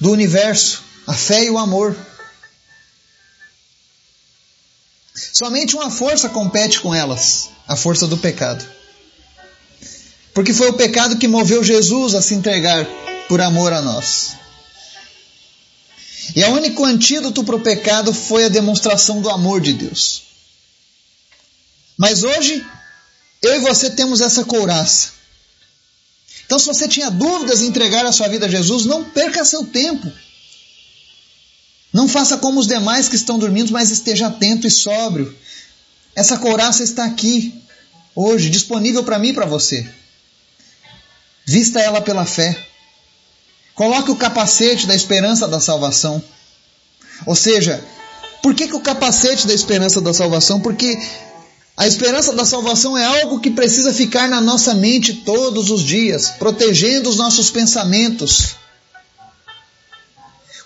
do 0.00 0.10
universo, 0.10 0.82
a 1.06 1.14
fé 1.14 1.44
e 1.44 1.50
o 1.50 1.58
amor. 1.58 1.96
Somente 5.14 5.76
uma 5.76 5.90
força 5.90 6.28
compete 6.28 6.80
com 6.80 6.92
elas, 6.92 7.50
a 7.68 7.76
força 7.76 8.08
do 8.08 8.18
pecado. 8.18 8.64
Porque 10.34 10.52
foi 10.52 10.68
o 10.68 10.74
pecado 10.74 11.16
que 11.16 11.28
moveu 11.28 11.62
Jesus 11.62 12.14
a 12.14 12.20
se 12.20 12.34
entregar 12.34 12.84
por 13.28 13.40
amor 13.40 13.72
a 13.72 13.80
nós. 13.80 14.32
E 16.34 16.42
o 16.44 16.50
único 16.52 16.84
antídoto 16.84 17.44
para 17.44 17.54
o 17.54 17.60
pecado 17.60 18.12
foi 18.12 18.44
a 18.44 18.48
demonstração 18.48 19.20
do 19.20 19.30
amor 19.30 19.60
de 19.60 19.72
Deus. 19.72 20.22
Mas 21.96 22.24
hoje, 22.24 22.66
eu 23.40 23.54
e 23.54 23.60
você 23.60 23.90
temos 23.90 24.20
essa 24.20 24.44
couraça. 24.44 25.12
Então, 26.44 26.58
se 26.58 26.66
você 26.66 26.88
tinha 26.88 27.10
dúvidas 27.10 27.62
em 27.62 27.66
entregar 27.66 28.04
a 28.04 28.12
sua 28.12 28.28
vida 28.28 28.46
a 28.46 28.48
Jesus, 28.48 28.84
não 28.84 29.04
perca 29.04 29.44
seu 29.44 29.64
tempo. 29.64 30.10
Não 31.92 32.08
faça 32.08 32.36
como 32.38 32.58
os 32.58 32.66
demais 32.66 33.08
que 33.08 33.14
estão 33.14 33.38
dormindo, 33.38 33.72
mas 33.72 33.92
esteja 33.92 34.26
atento 34.26 34.66
e 34.66 34.70
sóbrio. 34.70 35.34
Essa 36.16 36.38
couraça 36.38 36.82
está 36.82 37.04
aqui, 37.04 37.54
hoje, 38.14 38.50
disponível 38.50 39.04
para 39.04 39.18
mim 39.18 39.28
e 39.28 39.32
para 39.32 39.46
você. 39.46 39.88
Vista 41.46 41.80
ela 41.80 42.00
pela 42.00 42.24
fé. 42.24 42.56
Coloque 43.74 44.10
o 44.10 44.16
capacete 44.16 44.86
da 44.86 44.94
esperança 44.94 45.48
da 45.48 45.60
salvação. 45.60 46.22
Ou 47.26 47.34
seja, 47.34 47.84
por 48.42 48.54
que, 48.54 48.68
que 48.68 48.76
o 48.76 48.80
capacete 48.80 49.46
da 49.46 49.54
esperança 49.54 50.00
da 50.00 50.12
salvação? 50.14 50.60
Porque 50.60 50.98
a 51.76 51.86
esperança 51.86 52.32
da 52.32 52.44
salvação 52.44 52.96
é 52.96 53.04
algo 53.04 53.40
que 53.40 53.50
precisa 53.50 53.92
ficar 53.92 54.28
na 54.28 54.40
nossa 54.40 54.74
mente 54.74 55.12
todos 55.12 55.70
os 55.70 55.82
dias, 55.82 56.30
protegendo 56.38 57.10
os 57.10 57.16
nossos 57.16 57.50
pensamentos. 57.50 58.54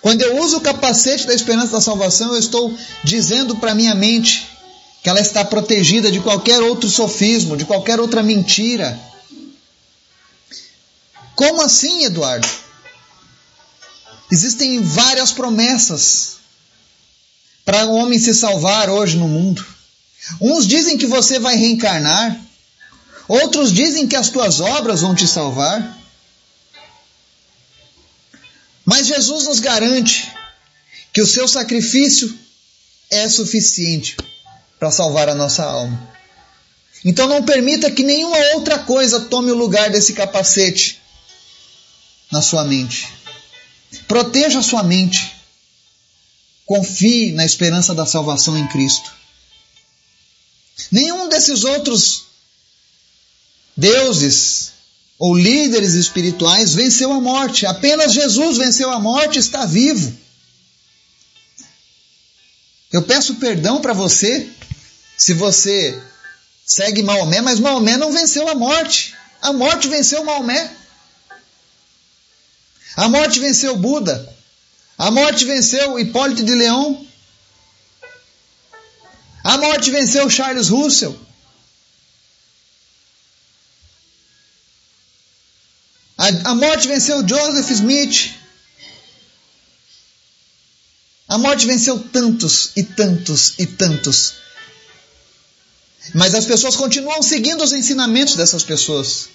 Quando 0.01 0.21
eu 0.21 0.37
uso 0.37 0.57
o 0.57 0.61
capacete 0.61 1.25
da 1.25 1.33
esperança 1.33 1.71
da 1.71 1.81
salvação, 1.81 2.33
eu 2.33 2.39
estou 2.39 2.73
dizendo 3.03 3.55
para 3.55 3.75
minha 3.75 3.95
mente 3.95 4.47
que 5.01 5.09
ela 5.09 5.19
está 5.19 5.43
protegida 5.43 6.11
de 6.11 6.19
qualquer 6.19 6.61
outro 6.61 6.89
sofismo, 6.89 7.57
de 7.57 7.65
qualquer 7.65 7.99
outra 7.99 8.21
mentira. 8.21 8.97
Como 11.39 11.61
assim, 11.61 12.03
Eduardo? 12.03 12.45
Existem 14.29 14.83
várias 14.83 15.31
promessas 15.31 16.35
para 17.63 17.85
o 17.85 17.93
homem 17.93 18.19
se 18.19 18.33
salvar 18.33 18.89
hoje 18.89 19.15
no 19.15 19.25
mundo. 19.25 19.65
Uns 20.41 20.67
dizem 20.67 20.97
que 20.97 21.05
você 21.05 21.39
vai 21.39 21.55
reencarnar, 21.55 22.37
outros 23.25 23.71
dizem 23.71 24.05
que 24.05 24.17
as 24.17 24.27
tuas 24.27 24.59
obras 24.59 24.99
vão 24.99 25.15
te 25.15 25.25
salvar. 25.25 25.97
Mas 28.83 29.07
Jesus 29.07 29.45
nos 29.45 29.61
garante 29.61 30.29
que 31.13 31.21
o 31.21 31.27
seu 31.27 31.47
sacrifício 31.47 32.37
é 33.09 33.29
suficiente 33.29 34.17
para 34.77 34.91
salvar 34.91 35.29
a 35.29 35.35
nossa 35.35 35.63
alma. 35.63 36.13
Então 37.05 37.29
não 37.29 37.45
permita 37.45 37.89
que 37.89 38.03
nenhuma 38.03 38.37
outra 38.55 38.79
coisa 38.79 39.21
tome 39.21 39.51
o 39.51 39.57
lugar 39.57 39.89
desse 39.89 40.11
capacete 40.11 40.99
na 42.31 42.41
sua 42.41 42.63
mente. 42.63 43.07
Proteja 44.07 44.59
a 44.59 44.63
sua 44.63 44.83
mente. 44.83 45.35
Confie 46.65 47.31
na 47.31 47.45
esperança 47.45 47.95
da 47.95 48.05
salvação 48.05 48.57
em 48.57 48.67
Cristo. 48.67 49.11
Nenhum 50.91 51.27
desses 51.27 51.63
outros 51.63 52.25
deuses 53.75 54.71
ou 55.17 55.35
líderes 55.35 55.93
espirituais 55.93 56.73
venceu 56.73 57.11
a 57.11 57.19
morte. 57.19 57.65
Apenas 57.65 58.13
Jesus 58.13 58.57
venceu 58.57 58.89
a 58.91 58.99
morte 58.99 59.35
e 59.35 59.39
está 59.39 59.65
vivo. 59.65 60.15
Eu 62.91 63.03
peço 63.03 63.35
perdão 63.35 63.81
para 63.81 63.93
você 63.93 64.49
se 65.17 65.33
você 65.33 66.01
segue 66.65 67.03
Maomé, 67.03 67.41
mas 67.41 67.59
Maomé 67.59 67.97
não 67.97 68.11
venceu 68.11 68.47
a 68.47 68.55
morte. 68.55 69.13
A 69.41 69.51
morte 69.51 69.87
venceu 69.87 70.23
Maomé. 70.23 70.78
A 72.95 73.07
morte 73.07 73.39
venceu 73.39 73.75
Buda. 73.75 74.37
A 74.97 75.11
morte 75.11 75.45
venceu 75.45 75.99
Hipólito 75.99 76.43
de 76.43 76.53
Leão. 76.53 77.07
A 79.43 79.57
morte 79.57 79.91
venceu 79.91 80.29
Charles 80.29 80.67
Russell. 80.67 81.17
A, 86.17 86.27
a 86.51 86.55
morte 86.55 86.87
venceu 86.87 87.25
Joseph 87.25 87.71
Smith. 87.71 88.33
A 91.29 91.37
morte 91.37 91.65
venceu 91.65 91.99
tantos 92.09 92.71
e 92.75 92.83
tantos 92.83 93.53
e 93.57 93.65
tantos. 93.65 94.33
Mas 96.13 96.33
as 96.33 96.45
pessoas 96.45 96.75
continuam 96.75 97.21
seguindo 97.21 97.63
os 97.63 97.71
ensinamentos 97.71 98.35
dessas 98.35 98.63
pessoas, 98.63 99.29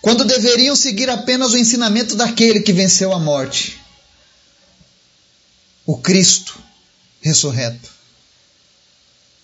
quando 0.00 0.24
deveriam 0.24 0.74
seguir 0.74 1.10
apenas 1.10 1.52
o 1.52 1.58
ensinamento 1.58 2.16
daquele 2.16 2.60
que 2.60 2.72
venceu 2.72 3.12
a 3.12 3.18
morte 3.18 3.80
o 5.90 5.96
Cristo 5.96 6.56
ressurreto. 7.20 7.90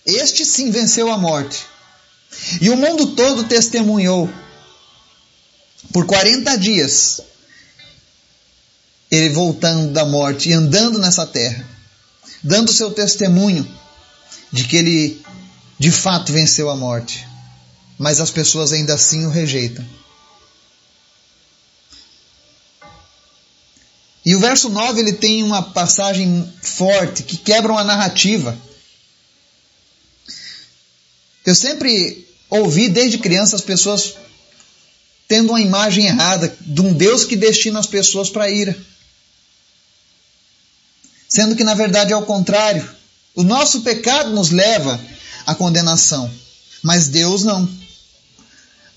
Este 0.05 0.45
sim 0.45 0.71
venceu 0.71 1.11
a 1.11 1.17
morte. 1.17 1.65
E 2.61 2.69
o 2.69 2.77
mundo 2.77 3.15
todo 3.15 3.43
testemunhou 3.43 4.29
por 5.91 6.05
40 6.05 6.57
dias 6.57 7.19
ele 9.11 9.29
voltando 9.29 9.91
da 9.91 10.05
morte 10.05 10.49
e 10.49 10.53
andando 10.53 10.99
nessa 10.99 11.25
terra, 11.25 11.67
dando 12.41 12.71
seu 12.71 12.91
testemunho 12.91 13.69
de 14.49 14.63
que 14.63 14.77
ele 14.77 15.25
de 15.77 15.91
fato 15.91 16.31
venceu 16.31 16.69
a 16.69 16.77
morte. 16.77 17.27
Mas 17.97 18.21
as 18.21 18.31
pessoas 18.31 18.71
ainda 18.71 18.93
assim 18.93 19.25
o 19.25 19.29
rejeitam. 19.29 19.85
E 24.27 24.35
o 24.35 24.41
verso 24.41 24.67
9 24.67 24.99
ele 24.99 25.13
tem 25.13 25.41
uma 25.41 25.63
passagem 25.63 26.53
forte 26.61 27.23
que 27.23 27.37
quebra 27.37 27.71
uma 27.71 27.85
narrativa. 27.85 28.57
Eu 31.45 31.55
sempre 31.55 32.27
ouvi 32.49 32.89
desde 32.89 33.19
criança 33.19 33.55
as 33.55 33.61
pessoas 33.61 34.15
tendo 35.29 35.51
uma 35.51 35.61
imagem 35.61 36.07
errada 36.07 36.53
de 36.59 36.81
um 36.81 36.91
Deus 36.91 37.23
que 37.23 37.37
destina 37.37 37.79
as 37.79 37.87
pessoas 37.87 38.29
para 38.29 38.43
a 38.43 38.51
ira. 38.51 38.77
Sendo 41.29 41.55
que 41.55 41.63
na 41.63 41.73
verdade 41.73 42.11
é 42.11 42.17
o 42.17 42.25
contrário. 42.25 42.85
O 43.33 43.43
nosso 43.43 43.79
pecado 43.79 44.31
nos 44.31 44.51
leva 44.51 44.99
à 45.45 45.55
condenação, 45.55 46.29
mas 46.83 47.07
Deus 47.07 47.45
não. 47.45 47.65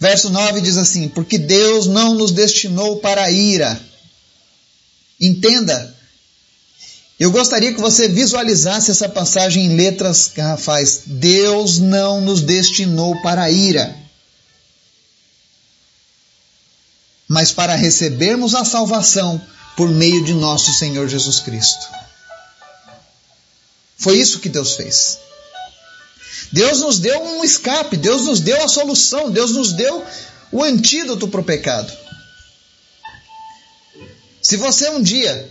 Verso 0.00 0.28
9 0.28 0.60
diz 0.60 0.76
assim: 0.76 1.08
Porque 1.08 1.38
Deus 1.38 1.86
não 1.86 2.14
nos 2.14 2.32
destinou 2.32 2.96
para 2.96 3.22
a 3.22 3.30
ira 3.30 3.89
Entenda. 5.20 5.94
Eu 7.18 7.30
gostaria 7.30 7.74
que 7.74 7.80
você 7.80 8.08
visualizasse 8.08 8.90
essa 8.90 9.08
passagem 9.08 9.66
em 9.66 9.76
letras 9.76 10.30
garrafais. 10.34 11.02
Deus 11.04 11.78
não 11.78 12.22
nos 12.22 12.40
destinou 12.40 13.20
para 13.20 13.42
a 13.42 13.50
ira, 13.50 13.94
mas 17.28 17.52
para 17.52 17.74
recebermos 17.74 18.54
a 18.54 18.64
salvação 18.64 19.40
por 19.76 19.90
meio 19.90 20.24
de 20.24 20.32
nosso 20.32 20.72
Senhor 20.72 21.06
Jesus 21.08 21.40
Cristo. 21.40 21.86
Foi 23.98 24.16
isso 24.16 24.40
que 24.40 24.48
Deus 24.48 24.76
fez. 24.76 25.18
Deus 26.50 26.80
nos 26.80 26.98
deu 26.98 27.22
um 27.22 27.44
escape, 27.44 27.98
Deus 27.98 28.22
nos 28.22 28.40
deu 28.40 28.62
a 28.64 28.68
solução, 28.68 29.30
Deus 29.30 29.52
nos 29.52 29.74
deu 29.74 30.04
o 30.50 30.64
antídoto 30.64 31.28
para 31.28 31.40
o 31.40 31.44
pecado. 31.44 31.92
Se 34.50 34.56
você 34.56 34.88
um 34.88 35.00
dia 35.00 35.48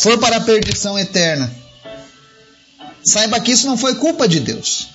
for 0.00 0.18
para 0.18 0.38
a 0.38 0.40
perdição 0.40 0.98
eterna, 0.98 1.48
saiba 3.04 3.38
que 3.38 3.52
isso 3.52 3.68
não 3.68 3.78
foi 3.78 3.94
culpa 3.94 4.26
de 4.26 4.40
Deus. 4.40 4.88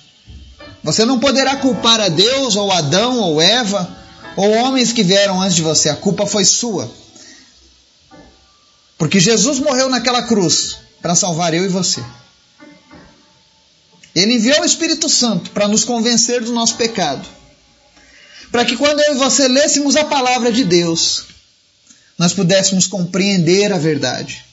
Você 0.84 1.06
não 1.06 1.18
poderá 1.18 1.56
culpar 1.56 1.98
a 1.98 2.10
Deus, 2.10 2.56
ou 2.56 2.70
Adão, 2.70 3.20
ou 3.20 3.40
Eva, 3.40 3.88
ou 4.36 4.50
homens 4.50 4.92
que 4.92 5.02
vieram 5.02 5.40
antes 5.40 5.56
de 5.56 5.62
você. 5.62 5.88
A 5.88 5.96
culpa 5.96 6.26
foi 6.26 6.44
sua. 6.44 6.92
Porque 8.98 9.18
Jesus 9.18 9.58
morreu 9.60 9.88
naquela 9.88 10.24
cruz 10.24 10.76
para 11.00 11.14
salvar 11.14 11.54
eu 11.54 11.64
e 11.64 11.68
você. 11.68 12.04
Ele 14.14 14.34
enviou 14.34 14.60
o 14.60 14.66
Espírito 14.66 15.08
Santo 15.08 15.52
para 15.52 15.68
nos 15.68 15.84
convencer 15.84 16.42
do 16.42 16.52
nosso 16.52 16.74
pecado 16.74 17.37
para 18.50 18.64
que 18.64 18.76
quando 18.76 19.00
eu 19.00 19.14
e 19.14 19.18
você 19.18 19.46
lêssemos 19.48 19.96
a 19.96 20.04
palavra 20.04 20.50
de 20.50 20.64
Deus, 20.64 21.24
nós 22.16 22.32
pudéssemos 22.32 22.86
compreender 22.86 23.72
a 23.72 23.78
verdade. 23.78 24.44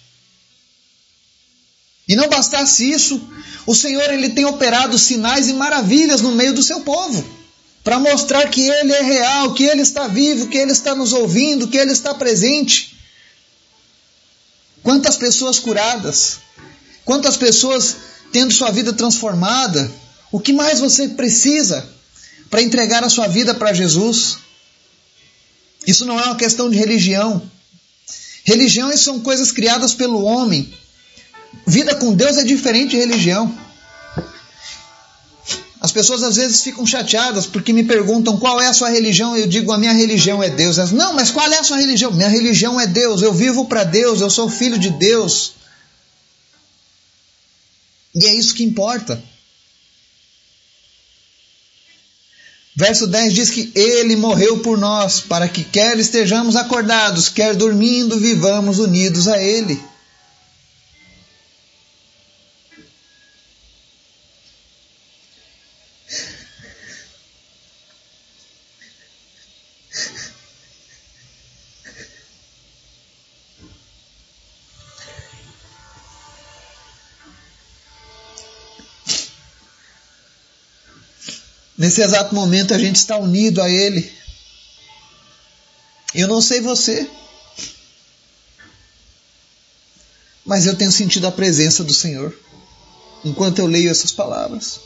E 2.08 2.16
não 2.16 2.30
bastasse 2.30 2.90
isso, 2.90 3.20
o 3.66 3.74
Senhor 3.74 4.14
ele 4.14 4.30
tem 4.30 4.46
operado 4.46 4.98
sinais 5.00 5.48
e 5.48 5.54
maravilhas 5.54 6.22
no 6.22 6.32
meio 6.32 6.54
do 6.54 6.62
seu 6.62 6.82
povo, 6.82 7.26
para 7.84 8.00
mostrar 8.00 8.48
que 8.50 8.68
ele 8.68 8.94
é 8.94 9.02
real, 9.02 9.54
que 9.54 9.64
ele 9.64 9.82
está 9.82 10.08
vivo, 10.08 10.48
que 10.48 10.58
ele 10.58 10.72
está 10.72 10.94
nos 10.94 11.14
ouvindo, 11.14 11.68
que 11.68 11.78
ele 11.78 11.92
está 11.92 12.14
presente. 12.14 12.96
Quantas 14.84 15.18
pessoas 15.18 15.58
curadas, 15.58 16.38
quantas 17.04 17.38
pessoas 17.38 17.96
tendo 18.32 18.54
sua 18.54 18.70
vida 18.70 18.94
transformada, 18.94 19.92
o 20.32 20.40
que 20.40 20.54
mais 20.54 20.80
você 20.80 21.10
precisa? 21.10 21.95
Para 22.50 22.62
entregar 22.62 23.04
a 23.04 23.10
sua 23.10 23.28
vida 23.28 23.54
para 23.54 23.74
Jesus. 23.74 24.38
Isso 25.86 26.06
não 26.06 26.20
é 26.20 26.24
uma 26.24 26.36
questão 26.36 26.70
de 26.70 26.78
religião. 26.78 27.42
Religiões 28.44 29.00
são 29.00 29.20
coisas 29.20 29.52
criadas 29.52 29.94
pelo 29.94 30.24
homem. 30.24 30.72
Vida 31.66 31.96
com 31.96 32.14
Deus 32.14 32.38
é 32.38 32.44
diferente 32.44 32.92
de 32.92 32.98
religião. 32.98 33.56
As 35.82 35.92
pessoas 35.92 36.24
às 36.24 36.36
vezes 36.36 36.64
ficam 36.64 36.86
chateadas 36.86 37.46
porque 37.46 37.72
me 37.72 37.84
perguntam 37.84 38.38
qual 38.38 38.60
é 38.60 38.68
a 38.68 38.74
sua 38.74 38.90
religião. 38.90 39.38
Eu 39.38 39.48
digo, 39.48 39.72
a 39.72 39.78
minha 39.78 39.94
religião 39.94 40.42
é 40.42 40.50
Deus. 40.50 40.78
Elas, 40.78 40.92
não, 40.92 41.14
mas 41.14 41.30
qual 41.30 41.52
é 41.52 41.60
a 41.60 41.64
sua 41.64 41.78
religião? 41.78 42.12
Minha 42.12 42.30
religião 42.30 42.80
é 42.80 42.88
Deus. 42.88 43.22
Eu 43.22 43.34
vivo 43.34 43.66
para 43.66 43.84
Deus. 43.84 44.20
Eu 44.20 44.30
sou 44.30 44.50
filho 44.50 44.80
de 44.80 44.90
Deus. 44.90 45.54
E 48.16 48.26
é 48.26 48.34
isso 48.34 48.56
que 48.56 48.64
importa. 48.64 49.22
Verso 52.76 53.08
10 53.08 53.34
diz 53.34 53.50
que 53.50 53.72
ele 53.74 54.18
morreu 54.18 54.60
por 54.60 54.78
nós, 54.78 55.22
para 55.22 55.48
que 55.48 55.64
quer 55.64 55.98
estejamos 55.98 56.58
acordados, 56.58 57.30
quer 57.30 57.56
dormindo, 57.56 58.20
vivamos 58.20 58.80
unidos 58.80 59.30
a 59.30 59.42
ele. 59.42 59.80
Nesse 81.86 82.02
exato 82.02 82.34
momento 82.34 82.74
a 82.74 82.80
gente 82.80 82.96
está 82.96 83.16
unido 83.16 83.62
a 83.62 83.70
Ele. 83.70 84.12
Eu 86.16 86.28
não 86.28 86.42
sei 86.42 86.60
você, 86.60 87.08
mas 90.44 90.66
eu 90.66 90.76
tenho 90.76 90.92
sentido 90.92 91.28
a 91.28 91.32
presença 91.32 91.84
do 91.84 91.94
Senhor 91.94 92.36
enquanto 93.24 93.60
eu 93.60 93.68
leio 93.68 93.92
essas 93.92 94.12
palavras. 94.12 94.80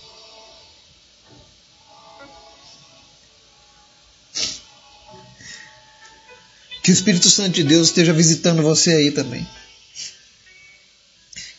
Que 6.83 6.91
o 6.91 6.93
Espírito 6.93 7.29
Santo 7.29 7.51
de 7.51 7.63
Deus 7.63 7.87
esteja 7.87 8.11
visitando 8.11 8.61
você 8.61 8.91
aí 8.91 9.11
também. 9.11 9.47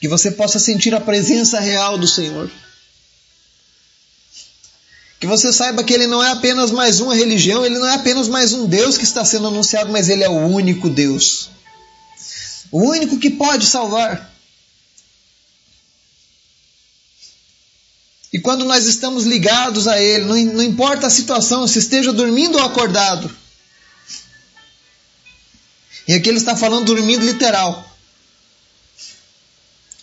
Que 0.02 0.06
você 0.06 0.30
possa 0.30 0.58
sentir 0.58 0.94
a 0.94 1.00
presença 1.00 1.58
real 1.58 1.96
do 1.96 2.06
Senhor. 2.06 2.50
Você 5.30 5.52
saiba 5.52 5.84
que 5.84 5.94
ele 5.94 6.08
não 6.08 6.20
é 6.20 6.32
apenas 6.32 6.72
mais 6.72 6.98
uma 6.98 7.14
religião, 7.14 7.64
ele 7.64 7.78
não 7.78 7.86
é 7.86 7.94
apenas 7.94 8.26
mais 8.26 8.52
um 8.52 8.66
Deus 8.66 8.98
que 8.98 9.04
está 9.04 9.24
sendo 9.24 9.46
anunciado, 9.46 9.92
mas 9.92 10.08
ele 10.08 10.24
é 10.24 10.28
o 10.28 10.48
único 10.48 10.90
Deus. 10.90 11.50
O 12.68 12.82
único 12.82 13.16
que 13.16 13.30
pode 13.30 13.64
salvar. 13.64 14.28
E 18.32 18.40
quando 18.40 18.64
nós 18.64 18.86
estamos 18.86 19.22
ligados 19.22 19.86
a 19.86 20.00
Ele, 20.00 20.24
não, 20.24 20.54
não 20.54 20.64
importa 20.64 21.06
a 21.06 21.10
situação, 21.10 21.64
se 21.68 21.78
esteja 21.78 22.12
dormindo 22.12 22.58
ou 22.58 22.64
acordado. 22.64 23.30
E 26.08 26.14
aqui 26.14 26.28
ele 26.28 26.38
está 26.38 26.56
falando 26.56 26.86
dormindo 26.86 27.24
literal. 27.24 27.88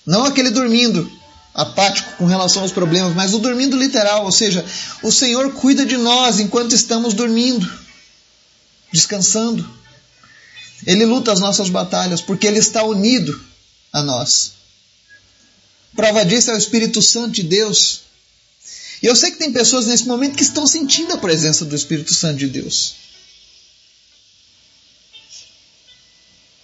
Não 0.05 0.23
aquele 0.23 0.51
dormindo 0.51 1.11
apático 1.57 2.15
com 2.17 2.25
relação 2.25 2.61
aos 2.61 2.71
problemas, 2.71 3.13
mas 3.13 3.33
o 3.33 3.39
dormindo 3.39 3.75
literal, 3.75 4.23
ou 4.23 4.31
seja, 4.31 4.63
o 5.01 5.11
Senhor 5.11 5.51
cuida 5.53 5.85
de 5.85 5.97
nós 5.97 6.39
enquanto 6.39 6.73
estamos 6.73 7.13
dormindo, 7.13 7.69
descansando. 8.93 9.67
Ele 10.85 11.03
luta 11.05 11.33
as 11.33 11.39
nossas 11.39 11.69
batalhas 11.69 12.21
porque 12.21 12.47
Ele 12.47 12.59
está 12.59 12.83
unido 12.83 13.37
a 13.91 14.01
nós. 14.03 14.53
Prova 15.95 16.23
disso 16.23 16.51
é 16.51 16.53
o 16.53 16.57
Espírito 16.57 17.01
Santo 17.01 17.31
de 17.31 17.43
Deus. 17.43 18.01
E 19.01 19.07
eu 19.07 19.15
sei 19.15 19.31
que 19.31 19.37
tem 19.37 19.51
pessoas 19.51 19.87
nesse 19.87 20.07
momento 20.07 20.35
que 20.37 20.43
estão 20.43 20.67
sentindo 20.67 21.13
a 21.13 21.17
presença 21.17 21.65
do 21.65 21.75
Espírito 21.75 22.13
Santo 22.13 22.37
de 22.37 22.47
Deus. 22.47 22.95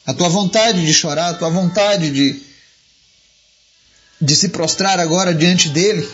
a 0.05 0.13
tua 0.13 0.29
vontade 0.29 0.85
de 0.85 0.93
chorar, 0.93 1.29
a 1.29 1.33
tua 1.33 1.49
vontade 1.49 2.11
de, 2.11 2.41
de 4.23 4.35
se 4.35 4.49
prostrar 4.49 4.99
agora 4.99 5.35
diante 5.35 5.69
dele, 5.69 6.09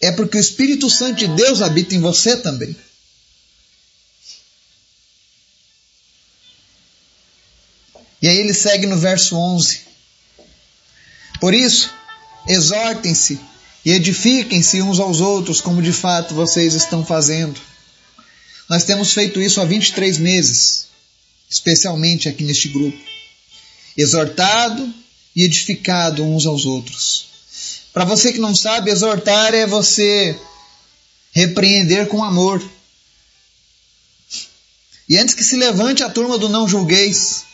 é 0.00 0.12
porque 0.12 0.36
o 0.36 0.40
Espírito 0.40 0.90
Santo 0.90 1.18
de 1.18 1.28
Deus 1.28 1.62
habita 1.62 1.94
em 1.94 2.00
você 2.00 2.36
também. 2.36 2.76
E 8.22 8.28
aí 8.28 8.36
ele 8.36 8.52
segue 8.52 8.86
no 8.86 8.98
verso 8.98 9.34
11. 9.34 9.80
Por 11.40 11.54
isso, 11.54 11.90
exortem-se 12.46 13.40
e 13.82 13.92
edifiquem-se 13.92 14.82
uns 14.82 15.00
aos 15.00 15.20
outros, 15.20 15.62
como 15.62 15.82
de 15.82 15.92
fato 15.92 16.34
vocês 16.34 16.74
estão 16.74 17.04
fazendo. 17.04 17.58
Nós 18.68 18.84
temos 18.84 19.12
feito 19.12 19.40
isso 19.40 19.58
há 19.60 19.64
23 19.64 20.18
meses, 20.18 20.88
especialmente 21.48 22.28
aqui 22.28 22.44
neste 22.44 22.68
grupo. 22.68 22.98
Exortado 23.96 24.94
e 25.34 25.44
edificado 25.44 26.24
uns 26.24 26.46
aos 26.46 26.66
outros. 26.66 27.26
Para 27.92 28.04
você 28.04 28.32
que 28.32 28.38
não 28.38 28.54
sabe, 28.54 28.90
exortar 28.90 29.54
é 29.54 29.66
você 29.66 30.38
repreender 31.32 32.06
com 32.08 32.22
amor. 32.22 32.62
E 35.08 35.18
antes 35.18 35.34
que 35.34 35.42
se 35.42 35.56
levante 35.56 36.02
a 36.02 36.10
turma 36.10 36.38
do 36.38 36.48
não 36.48 36.68
julgueis, 36.68 37.44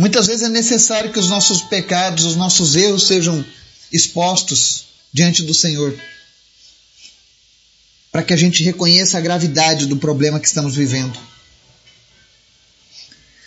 Muitas 0.00 0.28
vezes 0.28 0.42
é 0.44 0.48
necessário 0.48 1.12
que 1.12 1.18
os 1.18 1.28
nossos 1.28 1.60
pecados, 1.60 2.24
os 2.24 2.34
nossos 2.34 2.74
erros 2.74 3.06
sejam 3.06 3.44
expostos 3.92 4.86
diante 5.12 5.42
do 5.42 5.52
Senhor. 5.52 5.94
Para 8.10 8.22
que 8.22 8.32
a 8.32 8.36
gente 8.36 8.64
reconheça 8.64 9.18
a 9.18 9.20
gravidade 9.20 9.84
do 9.84 9.98
problema 9.98 10.40
que 10.40 10.46
estamos 10.46 10.74
vivendo. 10.74 11.20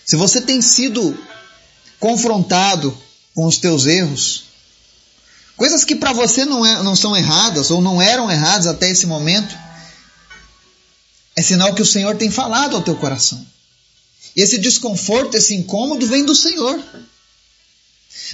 Se 0.06 0.16
você 0.16 0.42
tem 0.42 0.62
sido 0.62 1.18
confrontado 2.00 2.96
com 3.34 3.46
os 3.46 3.58
teus 3.58 3.86
erros, 3.86 4.44
coisas 5.56 5.86
que 5.86 5.96
para 5.96 6.12
você 6.12 6.46
não, 6.46 6.66
é, 6.66 6.84
não 6.84 6.96
são 6.96 7.16
erradas 7.16 7.72
ou 7.72 7.82
não 7.82 8.02
eram 8.02 8.30
erradas 8.30 8.68
até 8.68 8.90
esse 8.90 9.06
momento, 9.06 9.58
é 11.36 11.42
sinal 11.42 11.74
que 11.74 11.82
o 11.82 11.86
Senhor 11.86 12.16
tem 12.18 12.30
falado 12.30 12.76
ao 12.76 12.84
teu 12.84 12.96
coração. 12.96 13.46
Esse 14.36 14.58
desconforto, 14.58 15.36
esse 15.36 15.54
incômodo 15.54 16.06
vem 16.08 16.26
do 16.26 16.36
Senhor. 16.36 16.80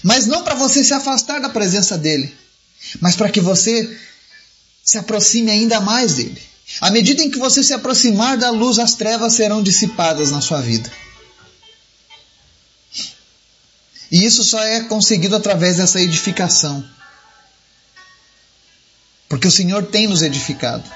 Mas 0.04 0.26
não 0.26 0.44
para 0.44 0.56
você 0.56 0.84
se 0.84 0.94
afastar 0.94 1.40
da 1.40 1.50
presença 1.50 1.98
dele, 1.98 2.34
mas 3.00 3.16
para 3.16 3.30
que 3.30 3.40
você 3.40 3.98
se 4.84 4.98
aproxime 4.98 5.52
ainda 5.52 5.80
mais 5.80 6.16
dele. 6.16 6.42
À 6.82 6.90
medida 6.92 7.24
em 7.24 7.30
que 7.30 7.38
você 7.38 7.64
se 7.64 7.74
aproximar 7.74 8.38
da 8.38 8.50
luz, 8.50 8.80
as 8.80 8.94
trevas 8.94 9.34
serão 9.34 9.62
dissipadas 9.62 10.32
na 10.32 10.42
sua 10.42 10.62
vida. 10.62 10.92
E 14.12 14.26
isso 14.26 14.44
só 14.44 14.62
é 14.64 14.84
conseguido 14.86 15.36
através 15.36 15.78
dessa 15.78 16.02
edificação. 16.02 16.84
Porque 19.28 19.48
o 19.48 19.52
Senhor 19.52 19.86
tem 19.86 20.08
nos 20.08 20.22
edificado. 20.22 20.90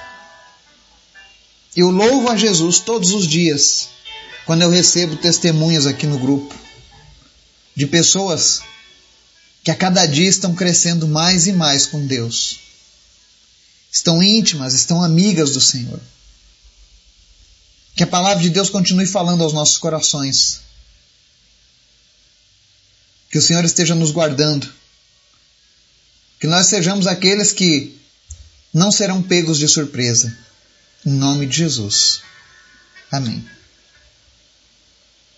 Eu 1.76 1.90
louvo 1.90 2.28
a 2.28 2.36
Jesus 2.36 2.80
todos 2.80 3.12
os 3.12 3.26
dias 3.26 3.88
quando 4.46 4.62
eu 4.62 4.70
recebo 4.70 5.16
testemunhas 5.16 5.86
aqui 5.86 6.06
no 6.06 6.18
grupo 6.18 6.54
de 7.74 7.86
pessoas 7.86 8.62
que 9.62 9.70
a 9.70 9.74
cada 9.74 10.04
dia 10.06 10.28
estão 10.28 10.54
crescendo 10.54 11.08
mais 11.08 11.46
e 11.46 11.52
mais 11.52 11.86
com 11.86 12.06
Deus. 12.06 12.58
Estão 13.90 14.22
íntimas, 14.22 14.74
estão 14.74 15.02
amigas 15.02 15.52
do 15.52 15.60
Senhor. 15.60 16.00
Que 17.96 18.02
a 18.02 18.06
palavra 18.06 18.42
de 18.42 18.50
Deus 18.50 18.68
continue 18.68 19.06
falando 19.06 19.42
aos 19.42 19.52
nossos 19.52 19.78
corações. 19.78 20.60
Que 23.34 23.38
o 23.38 23.42
Senhor 23.42 23.64
esteja 23.64 23.96
nos 23.96 24.12
guardando. 24.12 24.72
Que 26.38 26.46
nós 26.46 26.68
sejamos 26.68 27.08
aqueles 27.08 27.50
que 27.50 27.98
não 28.72 28.92
serão 28.92 29.20
pegos 29.20 29.58
de 29.58 29.66
surpresa. 29.66 30.32
Em 31.04 31.10
nome 31.10 31.44
de 31.44 31.56
Jesus. 31.56 32.20
Amém. 33.10 33.44